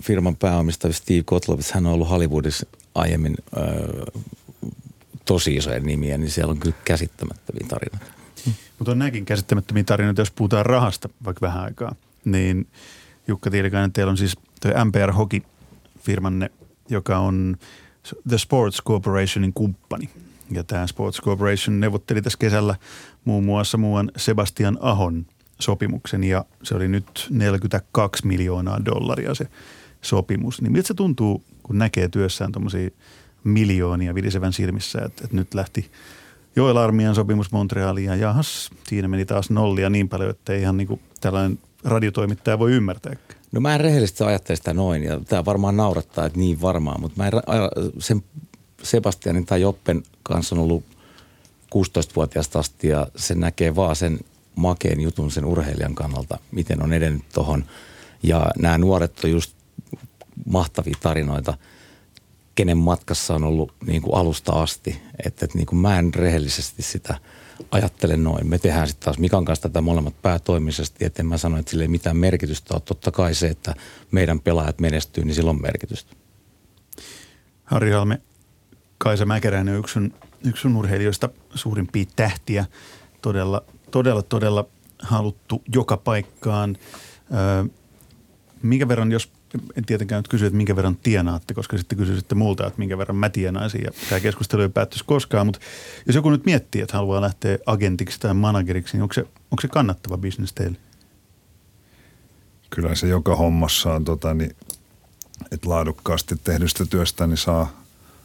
[0.00, 3.36] firman pääomistaja Steve Kotlovits, hän on ollut Hollywoodissa aiemmin
[5.24, 8.11] tosi isoja nimiä, niin siellä on kyllä käsittämättömiä tarinoita.
[8.82, 11.94] Mutta on näkin käsittämättömiä tarinoita, jos puhutaan rahasta vaikka vähän aikaa.
[12.24, 12.66] Niin
[13.28, 14.36] Jukka Tiilikainen, teillä on siis
[14.84, 15.40] MPR Hockey
[15.98, 16.50] firmanne,
[16.88, 17.56] joka on
[18.28, 20.10] The Sports Corporationin kumppani.
[20.50, 22.74] Ja tämä Sports Corporation neuvotteli tässä kesällä
[23.24, 25.26] muun muassa muuan Sebastian Ahon
[25.60, 29.46] sopimuksen ja se oli nyt 42 miljoonaa dollaria se
[30.00, 30.62] sopimus.
[30.62, 32.90] Niin miltä se tuntuu, kun näkee työssään tuommoisia
[33.44, 35.90] miljoonia vilisevän silmissä, että, että nyt lähti–
[36.56, 40.76] Joel Armian sopimus Montrealiin ja jahas, siinä meni taas nollia niin paljon, että ei ihan
[40.76, 43.12] niin kuin tällainen radiotoimittaja voi ymmärtää.
[43.52, 47.22] No mä en rehellisesti ajattele sitä noin ja tämä varmaan naurattaa, että niin varmaan, mutta
[47.22, 47.32] mä en,
[47.98, 48.22] sen
[48.82, 50.84] Sebastianin tai Joppen kanssa on ollut
[51.74, 54.18] 16-vuotiaasta asti ja se näkee vaan sen
[54.56, 57.64] makeen jutun sen urheilijan kannalta, miten on edennyt tuohon.
[58.22, 59.52] Ja nämä nuoret on just
[60.46, 61.54] mahtavia tarinoita.
[62.54, 65.02] Kenen matkassa on ollut niin kuin alusta asti.
[65.26, 67.18] Että, että niin kuin mä en rehellisesti sitä
[67.70, 68.46] ajattele noin.
[68.46, 71.84] Me tehdään sitten taas Mikan kanssa tätä molemmat päätoimisesti, että en mä sano, että sillä
[71.84, 72.82] ei mitään merkitystä ole.
[72.84, 73.74] Totta kai se, että
[74.10, 76.12] meidän pelaajat menestyy, niin sillä on merkitystä.
[77.64, 78.20] Harri Halme,
[78.98, 80.00] Kaisa Mäkeräinen on yksi
[80.44, 82.64] yksi urheilijoista suurimpia tähtiä.
[83.22, 84.64] Todella, todella, todella
[85.02, 86.76] haluttu joka paikkaan.
[87.34, 87.64] Öö,
[88.62, 89.32] minkä verran, jos
[89.76, 93.16] en tietenkään nyt kysy, että minkä verran tienaatte, koska sitten kysyisitte multa, että minkä verran
[93.16, 93.84] mä tienaisin.
[93.84, 95.60] Ja tämä keskustelu ei päättyisi koskaan, mutta
[96.06, 99.68] jos joku nyt miettii, että haluaa lähteä agentiksi tai manageriksi, niin onko se, onko se
[99.68, 100.76] kannattava bisnes teille?
[102.70, 104.56] Kyllä se joka hommassa on, tota, niin,
[105.50, 107.82] että laadukkaasti tehdystä työstä niin saa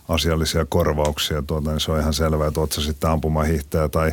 [0.07, 1.41] asiallisia korvauksia.
[1.41, 4.11] Tuota, niin se on ihan selvää, että oot sä sitten ampumahiihtäjä tai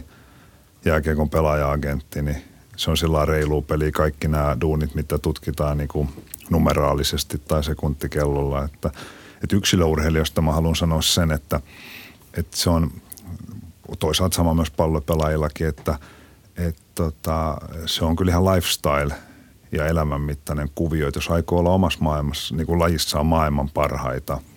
[0.85, 6.09] jääkiekon pelaaja-agentti, niin se on sillä reilu peli kaikki nämä duunit, mitä tutkitaan niin kuin
[6.51, 8.65] numeraalisesti tai sekuntikellolla.
[8.65, 8.91] Että,
[9.43, 11.61] että yksilöurheilijoista mä haluan sanoa sen, että,
[12.39, 12.91] että se on
[13.99, 15.99] toisaalta sama myös pallopelaajillakin, että,
[16.57, 19.15] että tota, se on kyllä ihan lifestyle
[19.73, 24.41] ja elämänmittainen kuvio, että jos aikoo olla omassa maailmassa, niin kuin lajissaan maailman parhaita–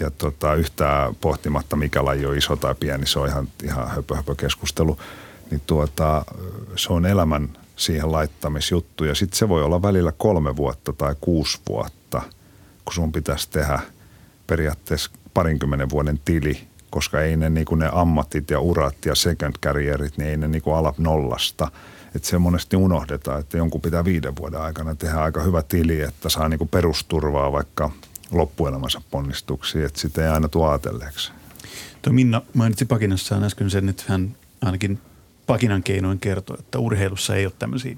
[0.00, 4.16] ja tota, yhtään pohtimatta, mikä laji on iso tai pieni, se on ihan, ihan höpö,
[4.16, 4.98] höpö keskustelu,
[5.50, 6.24] niin tuota,
[6.76, 9.04] se on elämän siihen laittamisjuttu.
[9.04, 12.22] Ja sitten se voi olla välillä kolme vuotta tai kuusi vuotta,
[12.84, 13.80] kun sun pitäisi tehdä
[14.46, 16.60] periaatteessa parinkymmenen vuoden tili,
[16.90, 20.62] koska ei ne, niin ne ammatit ja urat ja second carrierit, niin ei ne niin
[20.76, 21.70] ala nollasta.
[22.14, 26.28] Että se monesti unohdetaan, että jonkun pitää viiden vuoden aikana tehdä aika hyvä tili, että
[26.28, 27.90] saa niin perusturvaa vaikka
[28.30, 31.32] loppuelämänsä ponnistuksiin, että sitä ei aina tuo ajatelleeksi.
[32.02, 35.00] Tuo Minna mainitsi Pakinassaan äsken sen, että hän ainakin
[35.52, 37.96] Pakinan keinoin kertoi, että urheilussa ei ole tämmöisiä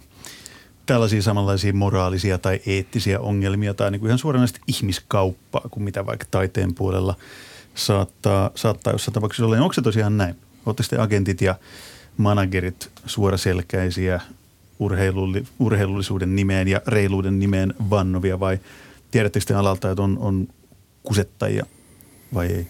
[0.87, 6.27] tällaisia samanlaisia moraalisia tai eettisiä ongelmia tai niin kuin ihan suoranaisesti ihmiskauppaa kuin mitä vaikka
[6.31, 7.17] taiteen puolella
[7.75, 9.57] saattaa, saattaa jossain tapauksessa olla.
[9.57, 10.37] Onko se tosiaan näin?
[10.67, 11.55] Oletteko te agentit ja
[12.17, 14.21] managerit suoraselkäisiä
[14.79, 18.59] urheilulli, urheilullisuuden nimeen ja reiluuden nimeen vannovia vai
[19.11, 20.49] tiedättekö te alalta, että on, on
[21.03, 21.67] kusettajia
[22.35, 22.67] vai ei?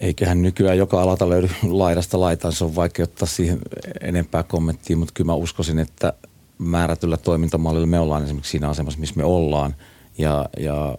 [0.00, 3.58] Eiköhän nykyään joka alalta löydy laidasta laitaan, se on vaikea ottaa siihen
[4.00, 6.12] enempää kommenttia, mutta kyllä mä uskoisin, että
[6.58, 9.74] määrätyllä toimintamallilla me ollaan esimerkiksi siinä asemassa, missä me ollaan.
[10.18, 10.94] Ja, ja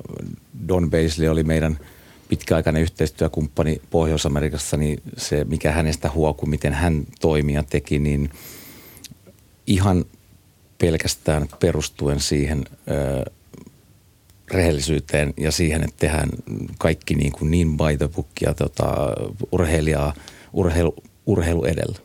[0.68, 1.80] Don Baisley oli meidän
[2.30, 8.30] pitkäaikainen yhteistyökumppani Pohjois-Amerikassa, niin se, mikä hänestä huokui, miten hän toimia teki, niin
[9.68, 10.06] ihan
[10.78, 12.66] pelkästään perustuen siihen
[14.52, 16.30] rehellisyyteen ja siihen, että tehdään
[16.80, 18.94] kaikki niin, kuin niin by the book ja tota,
[19.52, 20.14] urheilijaa,
[20.54, 22.00] urheilu, urheilu edellä.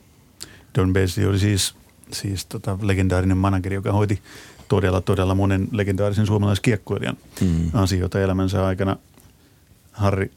[0.78, 1.74] Don Basie oli siis,
[2.12, 4.22] siis tota legendaarinen manageri, joka hoiti
[4.68, 7.70] todella, todella monen legendaarisen suomalaiskiekkoilijan mm.
[7.72, 8.96] asioita elämänsä aikana.
[9.92, 10.30] Harri,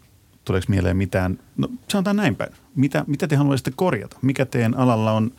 [0.46, 4.18] tuleeko mieleen mitään, no sanotaan näin päin, mitä, mitä te haluaisitte korjata?
[4.22, 5.32] Mikä teidän alalla on,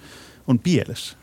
[0.46, 1.16] on pielessä?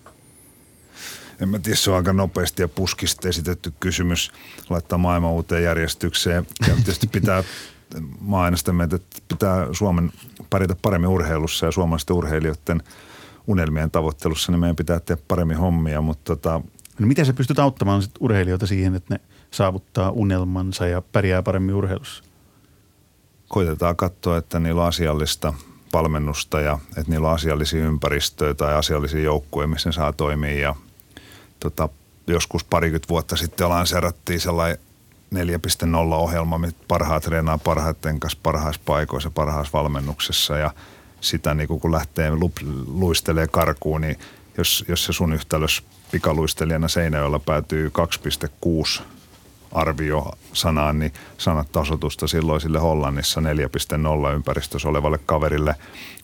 [1.42, 4.32] En mä tiedä, se on aika nopeasti ja puskista esitetty kysymys
[4.70, 6.48] laittaa maailman uuteen järjestykseen.
[6.68, 7.44] Ja tietysti pitää
[8.20, 10.12] mainostamme, että pitää Suomen
[10.50, 12.84] pärjätä paremmin urheilussa ja suomalaisten urheilijoiden
[13.48, 16.62] unelmien tavoittelussa, niin meidän pitää tehdä paremmin hommia, mutta tota,
[17.00, 19.20] No miten sä pystyt auttamaan sit urheilijoita siihen, että ne
[19.52, 22.24] saavuttaa unelmansa ja pärjää paremmin urheilussa?
[23.48, 25.54] Koitetaan katsoa, että niillä on asiallista
[25.94, 30.76] valmennusta ja että niillä on asiallisia ympäristöjä tai asiallisia joukkueja, missä ne saa toimia ja
[31.60, 31.90] tota,
[32.28, 34.78] joskus parikymmentä vuotta sitten lanseerattiin sellainen
[35.36, 40.72] 4.0-ohjelma, mitä parhaat treenaa parhaiten kanssa parhaissa paikoissa, parhaassa valmennuksessa ja
[41.22, 42.32] sitä niin kun lähtee
[42.88, 44.20] luistelee karkuun, niin
[44.58, 47.92] jos, jos se sun yhtälös pikaluistelijana Seinäjoella päätyy
[48.98, 49.02] 2.6
[49.72, 55.76] arvio sanaan, niin sanat tasotusta silloin sille Hollannissa 4.0 ympäristössä olevalle kaverille.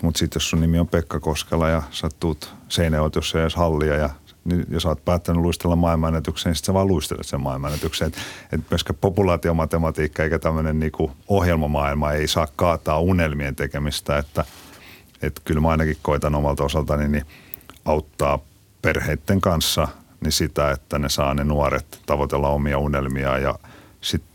[0.02, 4.10] Mutta sitten jos sun nimi on Pekka Koskela ja sä tuut Seinäjoelta, edes hallia ja
[4.46, 8.08] niin jos olet päättänyt luistella maailmanennätykseen, niin sitten sä vaan luistelet sen maailmanennätykseen.
[8.08, 14.46] Että et myöskään populaatiomatematiikka eikä tämmöinen niinku ohjelmamaailma ei saa kaataa unelmien tekemistä, että
[15.22, 17.26] et kyllä mä ainakin koitan omalta osaltani niin
[17.86, 18.40] auttaa
[18.82, 19.88] perheiden kanssa
[20.22, 23.60] niin sitä, että ne saa ne nuoret tavoitella omia unelmia ja
[24.02, 24.34] sitten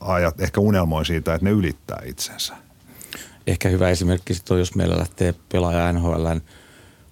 [0.00, 2.54] ajat ehkä unelmoi siitä, että ne ylittää itsensä.
[3.46, 6.40] Ehkä hyvä esimerkki sitten on, jos meillä lähtee pelaaja NHLn–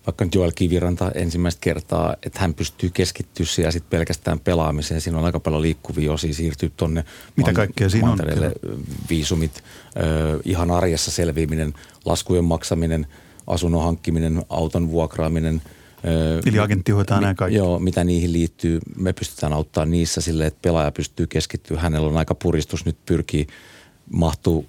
[0.07, 5.01] vaikka nyt Joel Kiviranta ensimmäistä kertaa, että hän pystyy keskittyä ja sitten pelkästään pelaamiseen.
[5.01, 7.05] Siinä on aika paljon liikkuvia osia siirtyy tuonne
[7.37, 8.19] Mitä kaikkea siinä on?
[9.11, 9.65] Viisumit,
[9.97, 13.07] ö, ihan arjessa selviäminen, laskujen maksaminen,
[13.47, 15.63] asunnon hankkiminen, auton vuokraaminen,
[16.47, 17.57] Eli agentti hoitaa nämä kaikki.
[17.57, 18.81] Joo, mitä niihin liittyy.
[18.97, 21.81] Me pystytään auttamaan niissä sille, että pelaaja pystyy keskittyä.
[21.81, 23.47] Hänellä on aika puristus nyt pyrkii
[24.13, 24.67] mahtuu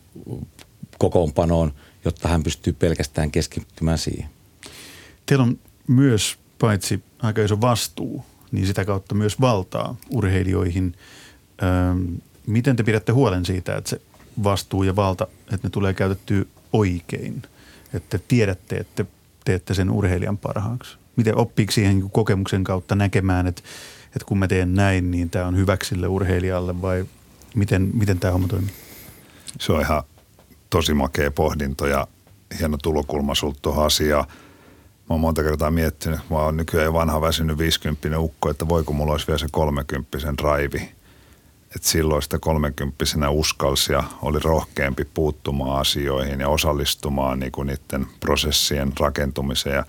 [0.97, 1.73] kokoonpanoon,
[2.06, 4.30] jotta hän pystyy pelkästään keskittymään siihen.
[5.28, 10.96] Teillä on myös paitsi aika iso vastuu, niin sitä kautta myös valtaa urheilijoihin.
[12.48, 14.02] Miten te pidätte huolen siitä, että se
[14.44, 17.42] vastuu ja valta, että ne tulee käytettyä oikein?
[17.94, 19.06] Että tiedätte, että
[19.46, 20.98] teette sen urheilijan parhaaksi?
[21.16, 23.62] Miten oppiiko siihen kokemuksen kautta näkemään, että,
[24.06, 27.06] että kun mä teen näin, niin tämä on hyväksi sille urheilijalle vai
[27.56, 28.74] miten, miten tämä homma toimii?
[29.60, 30.04] Se on ihan
[30.70, 32.08] tosi makea pohdinto ja
[32.60, 34.26] hieno tulokulma sulta tuohon asiaan.
[35.10, 38.93] Mä oon monta kertaa miettinyt, mä oon nykyään jo vanha väsynyt 50 ukko, että voiko
[38.93, 40.78] mulla olisi vielä se 30 raivi.
[41.76, 48.08] Että silloin sitä 30 uskalsi ja oli rohkeampi puuttumaan asioihin ja osallistumaan niin kuin niiden
[48.20, 49.76] prosessien rakentumiseen.
[49.76, 49.84] Ja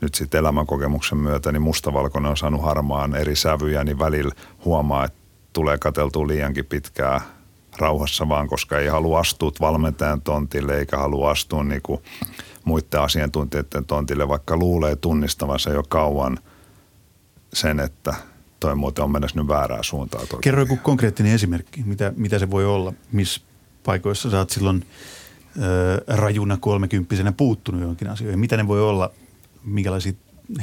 [0.00, 5.18] nyt sitten elämänkokemuksen myötä niin mustavalkoinen on saanut harmaan eri sävyjä, niin välillä huomaa, että
[5.52, 7.20] tulee kateltua liiankin pitkää
[7.78, 12.02] rauhassa vaan, koska ei halua astua valmentajan tontille eikä halua astua niin kuin
[12.64, 16.38] muiden asiantuntijoiden tontille, vaikka luulee tunnistavansa jo kauan
[17.52, 18.14] sen, että
[18.60, 20.26] toi muuten on mennessä nyt väärää suuntaan.
[20.40, 23.40] Kerro joku konkreettinen esimerkki, mitä, mitä se voi olla, missä
[23.84, 24.86] paikoissa sä oot silloin
[25.56, 28.40] äh, rajuna kolmekymppisenä puuttunut johonkin asioihin.
[28.40, 29.10] Mitä ne voi olla,
[29.64, 30.12] minkälaisia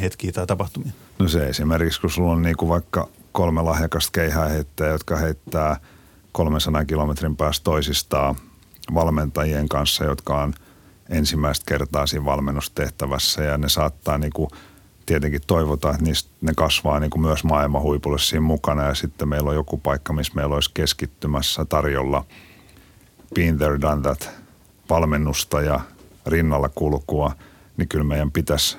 [0.02, 0.92] hetkiä tai tapahtumia?
[1.20, 5.78] No se esimerkiksi, kun sulla on niin kuin vaikka kolme lahjakasta keihää heittäjä, jotka heittää–
[6.38, 8.36] 300 kilometrin päästä toisistaan
[8.94, 10.54] valmentajien kanssa, jotka on
[11.10, 14.50] ensimmäistä kertaa siinä valmennustehtävässä ja ne saattaa niin kuin,
[15.08, 19.30] tietenkin toivota, että niistä, ne kasvaa niin kuin myös maailman huipulle siinä mukana ja sitten
[19.30, 22.26] meillä on joku paikka, missä meillä olisi keskittymässä tarjolla
[23.36, 24.30] been there, done that
[24.89, 25.80] valmennusta ja
[26.26, 27.32] rinnalla kulkua,
[27.78, 28.78] niin kyllä meidän pitäisi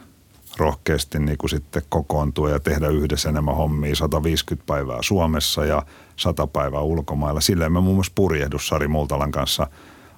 [0.57, 5.83] rohkeasti niin kuin sitten kokoontua ja tehdä yhdessä enemmän hommia 150 päivää Suomessa ja
[6.17, 7.41] 100 päivää ulkomailla.
[7.41, 9.67] Silleen me muun muassa purjehdus Sari Multalan kanssa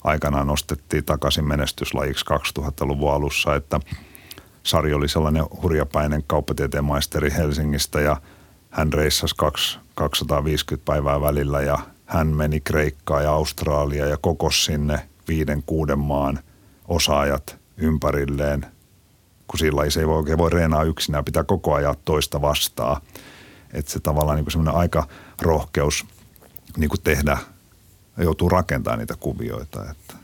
[0.05, 2.25] aikanaan nostettiin takaisin menestyslajiksi
[2.59, 3.81] 2000-luvun alussa, että
[4.63, 8.17] Sari oli sellainen hurjapäinen kauppatieteen maisteri Helsingistä ja
[8.71, 9.35] hän reissasi
[9.95, 16.39] 250 päivää välillä ja hän meni Kreikkaan ja Australia ja kokos sinne viiden, kuuden maan
[16.89, 18.67] osaajat ympärilleen–
[19.51, 23.01] kun sillä se ei voi oikein voi reenaa yksinään, pitää koko ajan toista vastaa.
[23.73, 25.07] Että se tavallaan niin semmoinen aika
[25.43, 26.07] rohkeus
[26.77, 27.39] niin kuin tehdä,
[28.23, 29.91] joutuu rakentamaan niitä kuvioita.
[29.91, 30.15] Että.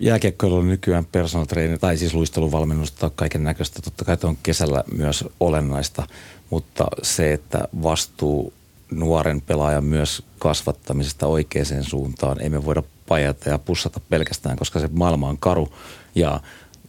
[0.00, 3.82] Jääkiekkoilu on nykyään personal trainer, tai siis luisteluvalmennusta, kaiken näköistä.
[3.82, 6.06] Totta kai on kesällä myös olennaista,
[6.50, 8.52] mutta se, että vastuu
[8.90, 14.88] nuoren pelaajan myös kasvattamisesta oikeaan suuntaan, ei me voida pajata ja pussata pelkästään, koska se
[14.92, 15.68] maailma on karu
[16.14, 16.40] ja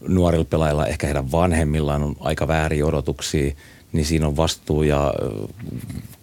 [0.08, 3.54] nuorilla pelaajilla, ehkä heidän vanhemmillaan on aika väärin odotuksia,
[3.92, 5.14] niin siinä on vastuu ja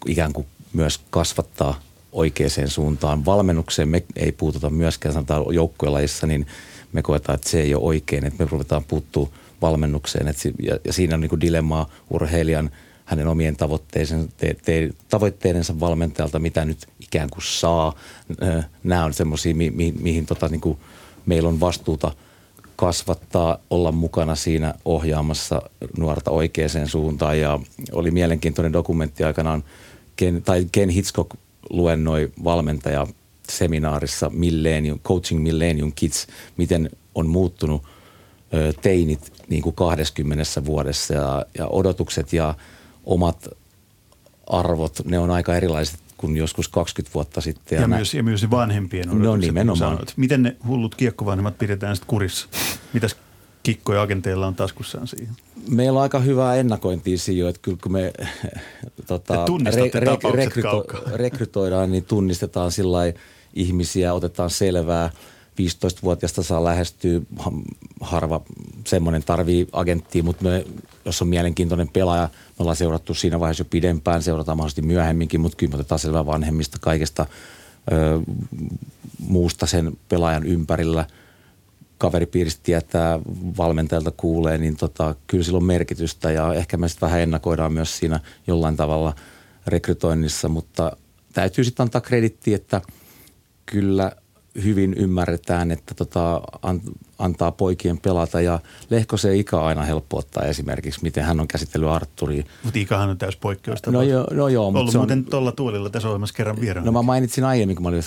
[0.07, 1.79] ikään kuin myös kasvattaa
[2.13, 3.25] oikeaan suuntaan.
[3.25, 6.47] Valmennukseen me ei puututa myöskään, sanotaan joukkuelajissa, niin
[6.93, 9.29] me koetaan, että se ei ole oikein, että me ruvetaan puuttua
[9.61, 10.27] valmennukseen.
[10.27, 12.69] Et, ja, ja siinä on niin dilemmaa urheilijan
[13.05, 17.95] hänen omien tavoitteidensa, te, te, tavoitteidensa valmentajalta, mitä nyt ikään kuin saa.
[18.83, 20.77] Nämä on semmoisia, mi, mi, mihin tota, niin kuin
[21.25, 22.11] meillä on vastuuta–
[22.75, 25.61] kasvattaa, olla mukana siinä ohjaamassa
[25.97, 27.39] nuorta oikeaan suuntaan.
[27.39, 27.59] Ja
[27.91, 29.63] oli mielenkiintoinen dokumentti aikanaan,
[30.15, 31.31] Ken, tai Ken Hitchcock
[31.69, 33.07] luennoi valmentaja
[33.49, 37.83] seminaarissa Millennium, Coaching Millennium Kids, miten on muuttunut
[38.53, 42.55] ö, teinit niin kuin 20 vuodessa ja, ja odotukset ja
[43.03, 43.47] omat
[44.47, 47.75] arvot, ne on aika erilaiset kuin joskus 20 vuotta sitten.
[47.75, 49.25] Ja, ja, myös, ja myös vanhempien odotukset.
[49.25, 49.99] No nimenomaan.
[50.15, 52.47] Miten ne hullut kiekkovanhemmat pidetään sitten kurissa?
[52.93, 53.15] Mitäs
[53.63, 55.35] kikkoja agenteilla on taskussaan siihen?
[55.69, 58.13] Meillä on aika hyvää ennakointia siihen, että kyllä kun me
[59.07, 62.99] tota, re, re, rekryto, rekrytoidaan, niin tunnistetaan sillä
[63.53, 65.09] ihmisiä, otetaan selvää.
[65.61, 67.21] 15-vuotiaasta saa lähestyä,
[68.01, 68.41] harva
[68.87, 70.65] semmoinen tarvii agenttia, mutta me,
[71.05, 75.55] jos on mielenkiintoinen pelaaja, me ollaan seurattu siinä vaiheessa jo pidempään, seurataan mahdollisesti myöhemminkin, mutta
[75.55, 77.25] kyllä me otetaan selvää vanhemmista kaikesta
[77.91, 78.19] ö,
[79.19, 81.05] muusta sen pelaajan ympärillä–
[82.03, 83.19] kaveripiiristä tietää,
[83.57, 87.97] valmentajalta kuulee, niin tota, kyllä sillä on merkitystä ja ehkä me sitten vähän ennakoidaan myös
[87.97, 89.15] siinä jollain tavalla
[89.67, 90.97] rekrytoinnissa, mutta
[91.33, 92.81] täytyy sitten antaa kredittiä, että
[93.65, 94.11] kyllä
[94.63, 96.81] hyvin ymmärretään, että tota, an,
[97.19, 98.59] antaa poikien pelata ja
[99.15, 102.43] se Ika aina helppo ottaa esimerkiksi, miten hän on käsitellyt Arturia.
[102.63, 103.85] Mutta Ikahan on täys poikkeus.
[103.87, 104.67] No, jo, no joo.
[104.67, 106.85] Ollut se on, muuten tuolla tuolilla tässä olemassa kerran vieraana.
[106.85, 108.03] No mä mainitsin aiemmin, kun mä olin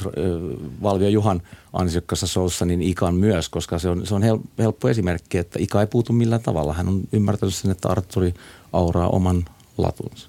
[0.83, 4.23] Valvio Juhan ansiokkaassa showssa, niin Ikan myös, koska se on, se on
[4.59, 6.73] helppo esimerkki, että Ika ei puutu millään tavalla.
[6.73, 8.35] Hän on ymmärtänyt sen, että Arturi
[8.73, 9.45] auraa oman
[9.79, 10.29] latunsa.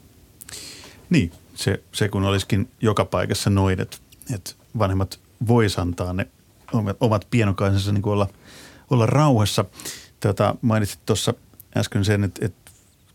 [1.10, 3.98] Niin, se, se kun olisikin joka paikassa noin, että,
[4.36, 6.28] että vanhemmat vois antaa ne
[7.00, 8.28] omat pienokaisensa niin olla,
[8.90, 9.66] olla rauhassa.
[10.20, 11.34] Tota, mainitsit tuossa
[11.78, 12.72] äsken sen, että, että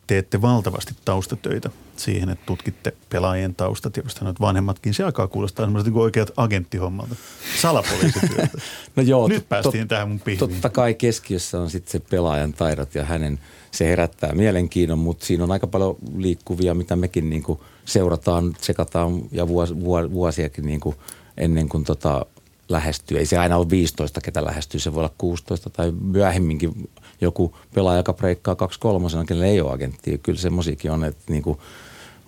[0.07, 4.95] teette valtavasti taustatöitä siihen, että tutkitte pelaajien taustat ja sanoit vanhemmatkin.
[4.95, 7.15] Se alkaa kuulostaa semmoista niin oikeat agenttihommalta,
[7.61, 8.59] salapoliisityötä.
[8.97, 10.39] no joo, Nyt päästiin tot, tähän mun pihviin.
[10.39, 13.39] Totta kai keskiössä on sitten se pelaajan taidot ja hänen,
[13.71, 19.23] se herättää mielenkiinnon, mutta siinä on aika paljon liikkuvia, mitä mekin niin kuin seurataan, tsekataan
[19.33, 19.75] ja vuos,
[20.13, 20.97] vuosiakin niin kuin
[21.37, 22.27] ennen kuin tota
[22.69, 23.19] lähestyy.
[23.19, 26.91] Ei se aina ole 15, ketä lähestyy, se voi olla 16 tai myöhemminkin
[27.21, 30.19] joku pelaaja, joka breikkaa 2 kolmosena, kenellä ei ole agenttia.
[30.19, 31.61] Kyllä semmoisiakin on, että niinku,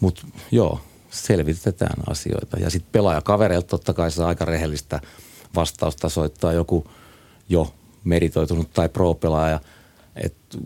[0.01, 2.59] mutta joo, selvitetään asioita.
[2.61, 5.01] Ja sitten pelaajakavereilta totta kai se aika rehellistä
[5.55, 6.87] vastausta soittaa joku
[7.49, 9.61] jo meritoitunut tai pro-pelaaja,
[10.17, 10.59] että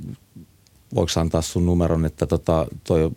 [0.94, 3.10] voiko antaa sun numeron, että tota, toi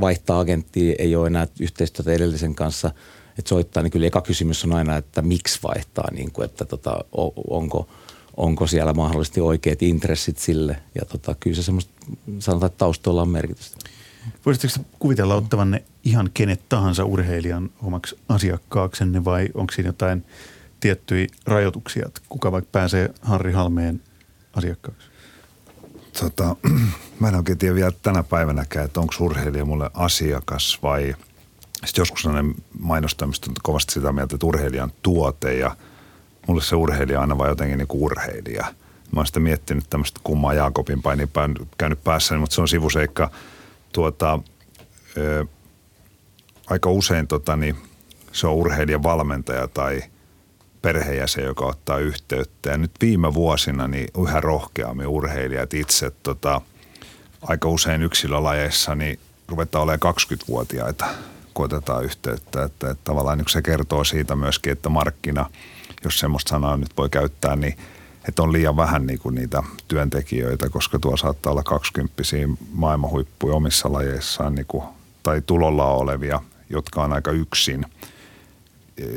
[0.00, 2.90] vaihtaa agenttia, ei ole enää yhteistyötä edellisen kanssa–
[3.40, 7.04] että soittaa, niin kyllä eka kysymys on aina, että miksi vaihtaa, niin kuin, että tota,
[7.50, 7.88] onko,
[8.36, 10.82] onko siellä mahdollisesti oikeat intressit sille.
[10.94, 11.92] Ja tota, kyllä se semmoista,
[12.38, 13.90] sanotaan, että taustalla on merkitystä.
[14.46, 20.24] Voisitteko kuvitella ottavanne ihan kenet tahansa urheilijan omaksi asiakkaaksenne vai onko siinä jotain
[20.80, 24.02] tiettyjä rajoituksia, että kuka vaikka pääsee Harri Halmeen
[24.52, 25.06] asiakkaaksi?
[26.20, 26.56] Tota,
[27.20, 31.14] mä en oikein tiedä vielä tänä päivänäkään, että onko urheilija mulle asiakas vai–
[31.86, 35.76] sitten joskus sellainen mainostoimisto on kovasti sitä mieltä, että urheilijan tuote ja
[36.46, 38.64] mulle se urheilija on aina vaan jotenkin niin kuin urheilija.
[39.12, 41.28] Mä oon sitä miettinyt tämmöistä kummaa Jaakobin päin
[41.78, 43.30] käynyt päässä, mutta se on sivuseikka.
[43.92, 44.38] Tuota,
[45.16, 45.46] ö,
[46.66, 47.76] aika usein tota, niin
[48.32, 50.02] se on urheilijan valmentaja tai
[50.82, 52.70] perheenjäsen, joka ottaa yhteyttä.
[52.70, 56.60] Ja nyt viime vuosina niin yhä rohkeammin urheilijat itse tota,
[57.42, 61.06] aika usein yksilölajeissa niin ruvetaan olemaan 20-vuotiaita
[61.54, 62.64] kun otetaan yhteyttä.
[62.64, 65.50] Että, että tavallaan niin se kertoo siitä myöskin, että markkina,
[66.04, 67.78] jos semmoista sanaa nyt voi käyttää, niin
[68.28, 72.22] että on liian vähän niin kuin niitä työntekijöitä, koska tuo saattaa olla 20
[72.72, 74.84] maailmanhuippuja omissa lajeissaan niin kuin,
[75.22, 77.86] tai tulolla olevia, jotka on aika yksin,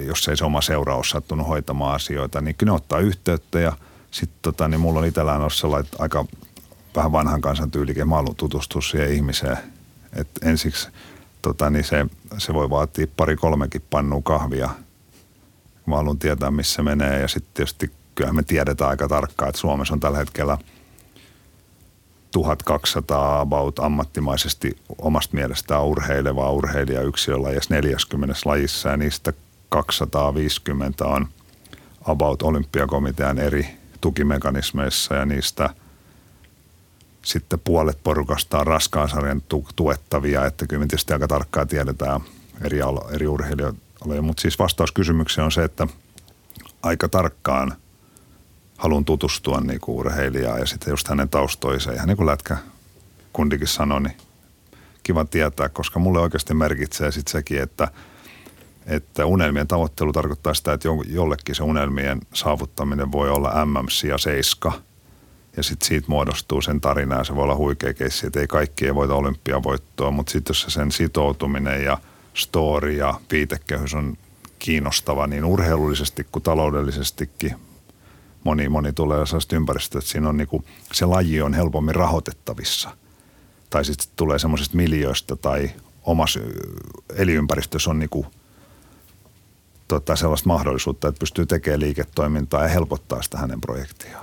[0.06, 3.74] jos ei se oma seura ole sattunut hoitamaan asioita, niin kyllä ne ottaa yhteyttä ja
[4.12, 6.26] sitten tota, niin mulla on itsellään ollut sellainen aika
[6.96, 9.58] vähän vanhan kansan tyylikin, mä haluan tutustua siihen ihmiseen.
[10.16, 10.88] että ensiksi
[11.44, 12.06] tota, niin se,
[12.38, 14.70] se voi vaatia pari kolmekin pannua kahvia.
[15.86, 17.22] Mä haluan tietää, missä menee.
[17.22, 20.58] Ja sitten tietysti kyllähän me tiedetään aika tarkkaan, että Suomessa on tällä hetkellä
[22.32, 29.34] 1200 about ammattimaisesti omasta mielestään urheilevaa urheilija yksilölajissa 40 lajissa ja niistä
[29.70, 31.28] 250 on
[32.06, 33.68] about olympiakomitean eri
[34.02, 35.16] tukimekanismeissa.
[35.16, 35.70] Ja niistä–
[37.24, 42.22] sitten puolet porukasta on raskaan sarjan tu- tuettavia, että kyllä me tietysti aika tarkkaan tiedetään
[42.62, 43.80] eri, alo- eri urheilijoita.
[44.22, 45.88] Mutta siis vastaus kysymykseen on se, että
[46.84, 47.74] aika tarkkaan
[48.78, 51.96] haluan tutustua niin kuin urheilijaa ja sitten just hänen taustoiseen.
[51.96, 52.58] Ihan niin kuin Lätkä
[53.34, 54.18] kundikin sanoi, niin
[55.04, 57.88] kiva tietää, koska mulle oikeasti merkitsee sitten sekin, että,
[58.86, 64.74] että unelmien tavoittelu tarkoittaa sitä, että jollekin se unelmien saavuttaminen voi olla MM ja 7–
[65.58, 68.86] ja sitten siitä muodostuu sen tarina ja se voi olla huikea keissi, että ei kaikki
[68.86, 71.98] ei voita olympiavoittoa, mutta sitten jos se sen sitoutuminen ja
[72.34, 74.18] story ja viitekehys on
[74.60, 77.56] kiinnostava niin urheilullisesti kuin taloudellisestikin,
[78.44, 80.64] moni, moni tulee sellaista ympäristöä, että siinä on niinku,
[80.94, 82.98] se laji on helpommin rahoitettavissa.
[83.70, 85.72] Tai sitten tulee semmoisesta miljöistä tai
[86.04, 86.40] omassa
[87.16, 88.26] eliympäristössä on niinku,
[89.88, 94.23] tota, sellaista mahdollisuutta, että pystyy tekemään liiketoimintaa ja helpottaa sitä hänen projektiaan.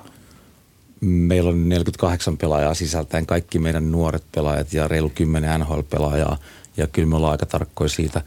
[1.01, 6.37] Meillä on 48 pelaajaa sisältäen kaikki meidän nuoret pelaajat ja reilu 10 NHL-pelaajaa.
[6.77, 8.23] Ja kyllä me ollaan aika tarkkoja siitä,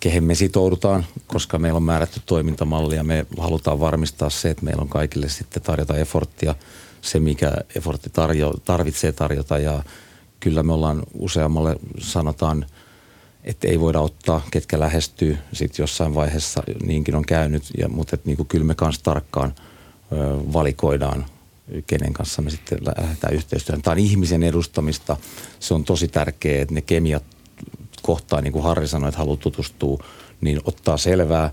[0.00, 4.82] kehen me sitoudutaan, koska meillä on määrätty toimintamalli ja me halutaan varmistaa se, että meillä
[4.82, 6.54] on kaikille sitten tarjota efforttia,
[7.00, 9.82] se mikä effortti tarjo, tarvitsee tarjota ja
[10.40, 12.66] kyllä me ollaan useammalle sanotaan,
[13.44, 15.38] että ei voida ottaa, ketkä lähestyy.
[15.52, 19.54] Sitten jossain vaiheessa niinkin on käynyt, ja, mutta että niin kyllä me kanssa tarkkaan
[20.12, 20.16] ö,
[20.52, 21.24] valikoidaan
[21.86, 23.82] kenen kanssa me sitten lähdetään yhteistyöhön.
[23.82, 25.16] Tämä on ihmisen edustamista.
[25.60, 27.24] Se on tosi tärkeää, että ne kemiat
[28.02, 30.04] kohtaa, niin kuin Harri sanoi, että haluaa tutustua,
[30.40, 31.50] niin ottaa selvää.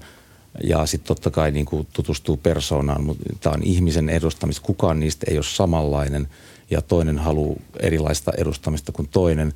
[0.64, 4.66] Ja sitten totta kai niin kuin tutustuu persoonaan, mutta tämä on ihmisen edustamista.
[4.66, 6.28] Kukaan niistä ei ole samanlainen
[6.72, 9.54] ja toinen haluaa erilaista edustamista kuin toinen.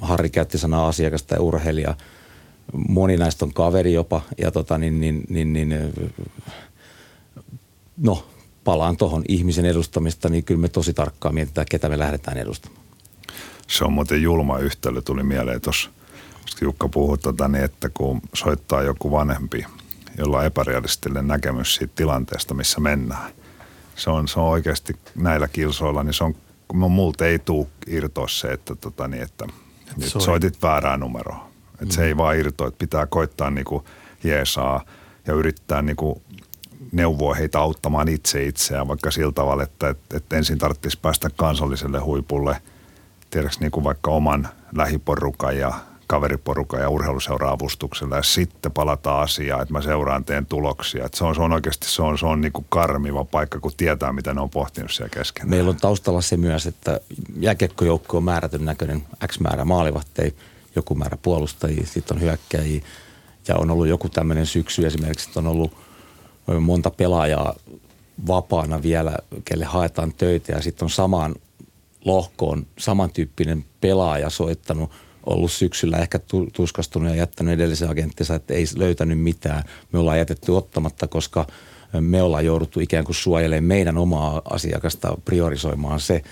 [0.00, 1.94] Harri käytti sanaa asiakas tai urheilija.
[2.88, 5.74] Moni näistä on kaveri jopa ja tota, niin, niin, niin, niin,
[7.96, 8.26] no
[8.66, 12.82] palaan tuohon ihmisen edustamista, niin kyllä me tosi tarkkaan mietitään, ketä me lähdetään edustamaan.
[13.66, 15.90] Se on muuten julma yhtälö, tuli mieleen tuossa.
[16.60, 19.66] Jukka puhui tota, niin, että kun soittaa joku vanhempi,
[20.18, 23.32] jolla on epärealistinen näkemys siitä tilanteesta, missä mennään.
[23.96, 26.34] Se on, se on oikeasti näillä kilsoilla, niin se on,
[26.68, 29.46] kun multa ei tuu irtoa se, että, tota, niin, että
[29.96, 31.48] nyt soitit väärää numeroa.
[31.72, 31.90] Että mm.
[31.90, 33.84] se ei vaan irtoa, että pitää koittaa niinku
[34.24, 34.84] jeesaa
[35.26, 36.22] ja yrittää niinku
[36.92, 41.98] neuvoa heitä auttamaan itse itseään, vaikka sillä tavalla, että, että, että ensin tarvitsisi päästä kansalliselle
[41.98, 42.56] huipulle,
[43.30, 45.72] tiedäks niin kuin vaikka oman lähiporukan ja
[46.06, 51.04] kaveriporukan ja urheiluseura-avustuksella ja sitten palata asiaan, että mä seuraan teen tuloksia.
[51.04, 53.72] Että se, on, se on oikeasti se on, se on niin kuin karmiva paikka, kun
[53.76, 55.50] tietää, mitä ne on pohtinut siellä kesken.
[55.50, 57.00] Meillä on taustalla se myös, että
[57.40, 60.34] jääkiekkojoukko on määrätyn näköinen X määrä maalivahtei,
[60.76, 62.82] joku määrä puolustajia, sitten on hyökkäjiä
[63.48, 65.76] ja on ollut joku tämmöinen syksy esimerkiksi, että on ollut–
[66.60, 67.54] monta pelaajaa
[68.26, 71.34] vapaana vielä, kelle haetaan töitä ja sitten on samaan
[72.04, 74.90] lohkoon samantyyppinen pelaaja soittanut,
[75.26, 76.20] ollut syksyllä ehkä
[76.52, 79.62] tuskastunut ja jättänyt edellisen agenttinsa, että ei löytänyt mitään.
[79.92, 81.46] Me ollaan jätetty ottamatta, koska
[82.00, 86.22] me ollaan jouduttu ikään kuin suojelemaan meidän omaa asiakasta priorisoimaan se,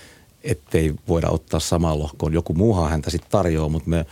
[0.43, 2.33] ettei voida ottaa samaan lohkoon.
[2.33, 4.05] Joku muuhan häntä sitten tarjoaa, mutta me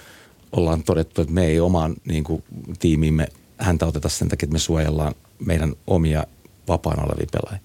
[0.51, 2.43] ollaan todettu, että me ei omaan niin kuin,
[2.80, 3.28] tiimiimme
[3.58, 6.24] häntä oteta sen takia, että me suojellaan meidän omia
[6.68, 7.64] vapaana olevia pelaajia.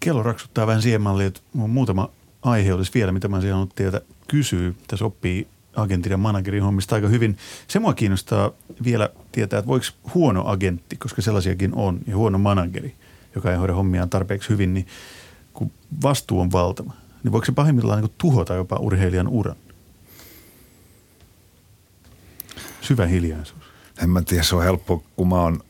[0.00, 2.10] Kello raksuttaa vähän siihen malliin, että muutama
[2.42, 4.72] aihe olisi vielä, mitä mä olisin halunnut teiltä kysyä.
[4.86, 7.38] Tässä oppii agentin ja managerin hommista aika hyvin.
[7.68, 8.50] Se mua kiinnostaa
[8.84, 12.94] vielä tietää, että voiko huono agentti, koska sellaisiakin on, ja huono manageri,
[13.34, 14.86] joka ei hoida hommiaan tarpeeksi hyvin, niin
[15.54, 15.70] kun
[16.02, 16.92] vastuu on valtava,
[17.24, 19.56] niin voiko se pahimmillaan niin tuhota jopa urheilijan uran?
[22.80, 23.62] Syvä hiljaisuus.
[24.02, 25.60] En mä tiedä, se on helppo, kun mä oon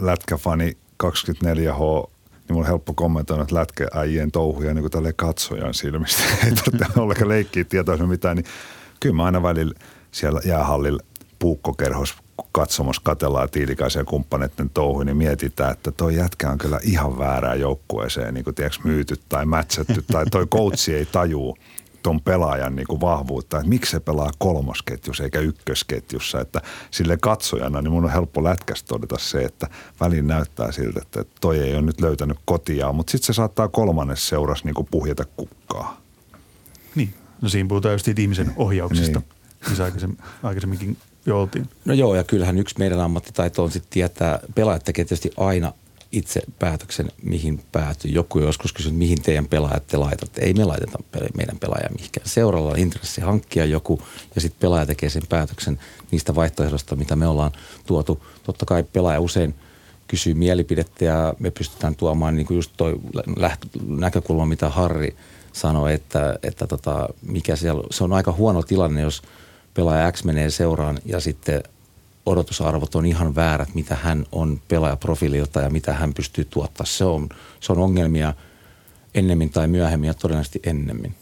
[0.00, 6.22] lätkäfani 24H, niin mulla on helppo kommentoida että lätkääjien touhuja niin kuin tälleen katsojan silmistä.
[6.44, 8.46] Ei tarvitse ollenkaan leikkiä tietoa mitään, niin
[9.00, 9.74] kyllä mä aina välillä
[10.10, 11.02] siellä jäähallilla
[11.38, 12.14] puukkokerhos
[12.52, 18.34] katsomassa katellaan tiilikaisia kumppaneiden touhuja, niin mietitään, että toi jätkä on kyllä ihan väärään joukkueeseen
[18.34, 21.56] niin kuin tiedätkö, myyty tai mätsätty tai toi coachi ei tajuu
[22.02, 26.40] ton pelaajan niin kuin vahvuutta, että miksi se pelaa kolmosketjussa eikä ykkösketjussa.
[26.40, 29.68] Että sille katsojana niin mun on helppo lätkästä todeta se, että
[30.00, 34.28] väliin näyttää siltä, että toi ei ole nyt löytänyt kotiaan, mutta sitten se saattaa kolmannes
[34.28, 36.00] seuras niin kuin puhjeta kukkaa.
[36.94, 39.68] Niin, no siinä puhutaan just ihmisen ohjauksesta, niin.
[39.68, 40.96] missä aikaisemmin, aikaisemminkin
[41.26, 41.68] jo oltiin.
[41.84, 45.72] No joo, ja kyllähän yksi meidän ammattitaito on sitten tietää, pelaajat tekee tietysti aina
[46.12, 48.10] itse päätöksen, mihin päätyy.
[48.10, 50.42] Joku joskus kysynyt, mihin teidän pelaajat te laitatte.
[50.42, 50.98] Ei me laiteta
[51.36, 52.28] meidän pelaajia mihinkään.
[52.28, 54.02] Seuralla on intressi hankkia joku
[54.34, 55.78] ja sitten pelaaja tekee sen päätöksen
[56.10, 57.52] niistä vaihtoehdoista, mitä me ollaan
[57.86, 58.24] tuotu.
[58.42, 59.54] Totta kai pelaaja usein
[60.08, 63.00] kysyy mielipidettä ja me pystytään tuomaan niin kuin just toi
[63.86, 65.16] näkökulma, mitä Harri
[65.52, 69.22] sanoi, että, että tota, mikä siellä, se on aika huono tilanne, jos
[69.74, 71.62] pelaaja X menee seuraan ja sitten
[72.26, 76.86] odotusarvot on ihan väärät, mitä hän on pelaajaprofiililta ja mitä hän pystyy tuottaa.
[76.86, 77.28] Se on,
[77.60, 78.34] se on ongelmia
[79.14, 81.14] ennemmin tai myöhemmin ja todennäköisesti ennemmin.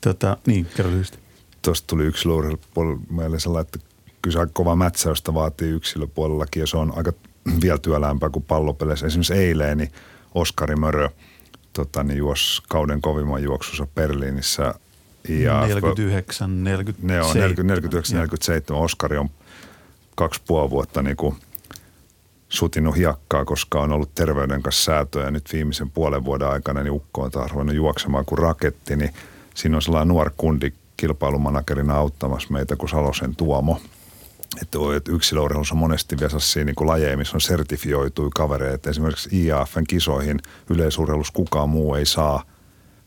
[0.00, 1.18] Tota, niin, kerro lyhyesti.
[1.62, 3.88] Tuosta tuli yksilöurheilupuolella meille sellainen, että
[4.22, 7.12] kyllä se aika kova mätsäystä vaatii yksilöpuolellakin ja se on aika
[7.62, 9.06] vielä työlämpää kuin pallopeleissä.
[9.06, 9.92] Esimerkiksi eilen niin
[10.34, 11.08] Oskari Mörö
[11.72, 14.74] tota, niin juosi kauden kovimman juoksussa Berliinissä.
[15.28, 17.16] Ja 49, 47.
[17.16, 18.82] Ne on 49, 47.
[18.82, 19.30] Oskari on
[20.18, 21.36] kaksi puoli vuotta niin kuin
[22.48, 26.92] sutinut hiekkaa, koska on ollut terveyden kanssa säätöä ja nyt viimeisen puolen vuoden aikana niin
[26.92, 29.14] ukko on taas ruvennut juoksemaan kuin raketti, niin
[29.54, 33.80] siinä on sellainen nuori kundi kilpailumanagerina auttamassa meitä kuin Salosen Tuomo.
[34.62, 38.90] Että yksilöurheilussa on monesti vielä siinä niin lajeja, missä on sertifioitui kavereita.
[38.90, 40.38] Esimerkiksi IAFn kisoihin
[40.70, 42.42] yleisurheilussa kukaan muu ei saa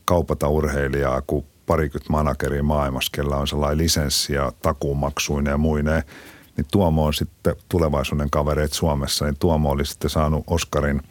[0.04, 6.02] kaupata urheilijaa kuin parikymmentä manageria maailmassa, kellä on sellainen lisenssi ja takuumaksuinen ja muineen
[6.56, 11.02] niin Tuomo on sitten tulevaisuuden kavereet Suomessa, niin Tuomo oli sitten saanut Oskarin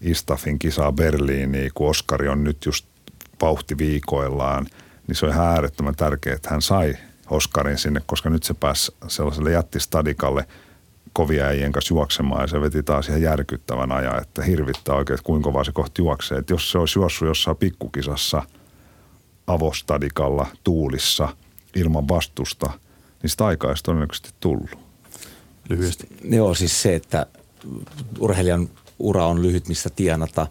[0.00, 2.86] Istafin kisaa Berliiniin, kun Oskari on nyt just
[3.42, 4.66] vauhtiviikoillaan,
[5.06, 6.94] niin se on ihan äärettömän tärkeää, että hän sai
[7.30, 10.46] Oskarin sinne, koska nyt se pääsi sellaiselle jättistadikalle
[11.12, 15.26] kovia äijien kanssa juoksemaan ja se veti taas ihan järkyttävän ajan, että hirvittää oikein, että
[15.26, 16.38] kuinka vaan se kohti juoksee.
[16.38, 18.42] Että jos se olisi juossut jossain pikkukisassa
[19.46, 21.28] avostadikalla tuulissa
[21.74, 22.70] ilman vastusta–
[23.24, 24.70] niin sitä aikaa olisi todennäköisesti tullut.
[25.68, 26.06] lyhyesti?
[26.24, 27.26] Joo, siis se, että
[28.20, 28.68] urheilijan
[28.98, 30.46] ura on lyhyt, missä tienata.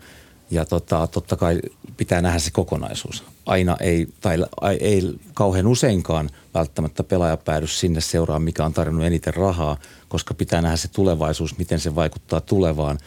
[0.51, 1.59] Ja tota, totta kai
[1.97, 3.23] pitää nähdä se kokonaisuus.
[3.45, 4.45] Aina ei, tai
[4.79, 10.61] ei kauhean useinkaan välttämättä pelaaja päädy sinne seuraan, mikä on tarjonnut eniten rahaa, koska pitää
[10.61, 12.97] nähdä se tulevaisuus, miten se vaikuttaa tulevaan,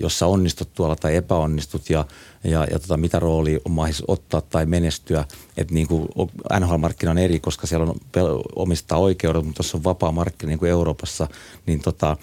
[0.00, 2.04] jossa onnistut tuolla tai epäonnistut ja,
[2.44, 5.24] ja, ja tota, mitä rooli on mahdollisuus ottaa tai menestyä.
[5.56, 6.08] Että niin kuin
[6.60, 7.96] NHL-markkina on eri, koska siellä on
[8.56, 11.28] omistaa oikeudet, mutta tuossa on vapaa markkina niin kuin Euroopassa,
[11.66, 12.16] niin tota,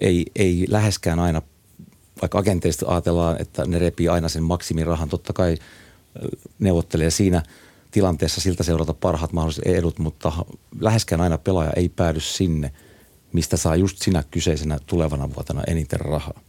[0.00, 1.42] ei, ei läheskään aina
[2.22, 5.56] vaikka agenteista ajatellaan, että ne repii aina sen maksimirahan, totta kai
[6.58, 7.42] neuvottelee siinä
[7.90, 10.32] tilanteessa siltä seurata parhaat mahdolliset edut, mutta
[10.80, 12.72] läheskään aina pelaaja ei päädy sinne,
[13.32, 16.40] mistä saa just sinä kyseisenä tulevana vuotena eniten rahaa.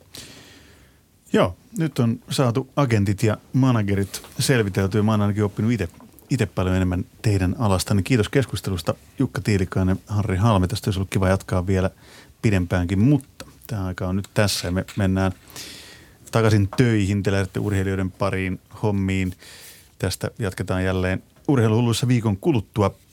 [1.33, 5.71] Joo, nyt on saatu agentit ja managerit selvitelty ja mä oon ainakin oppinut
[6.29, 7.93] itse paljon enemmän teidän alasta.
[7.93, 10.67] Niin kiitos keskustelusta Jukka Tiilikainen, Harri Halme.
[10.67, 11.89] Tästä olisi ollut kiva jatkaa vielä
[12.41, 15.31] pidempäänkin, mutta tämä aika on nyt tässä ja me mennään
[16.31, 17.23] takaisin töihin.
[17.23, 19.33] Te lähdette urheilijoiden pariin hommiin.
[19.99, 22.95] Tästä jatketaan jälleen urheiluhulluissa viikon kuluttua.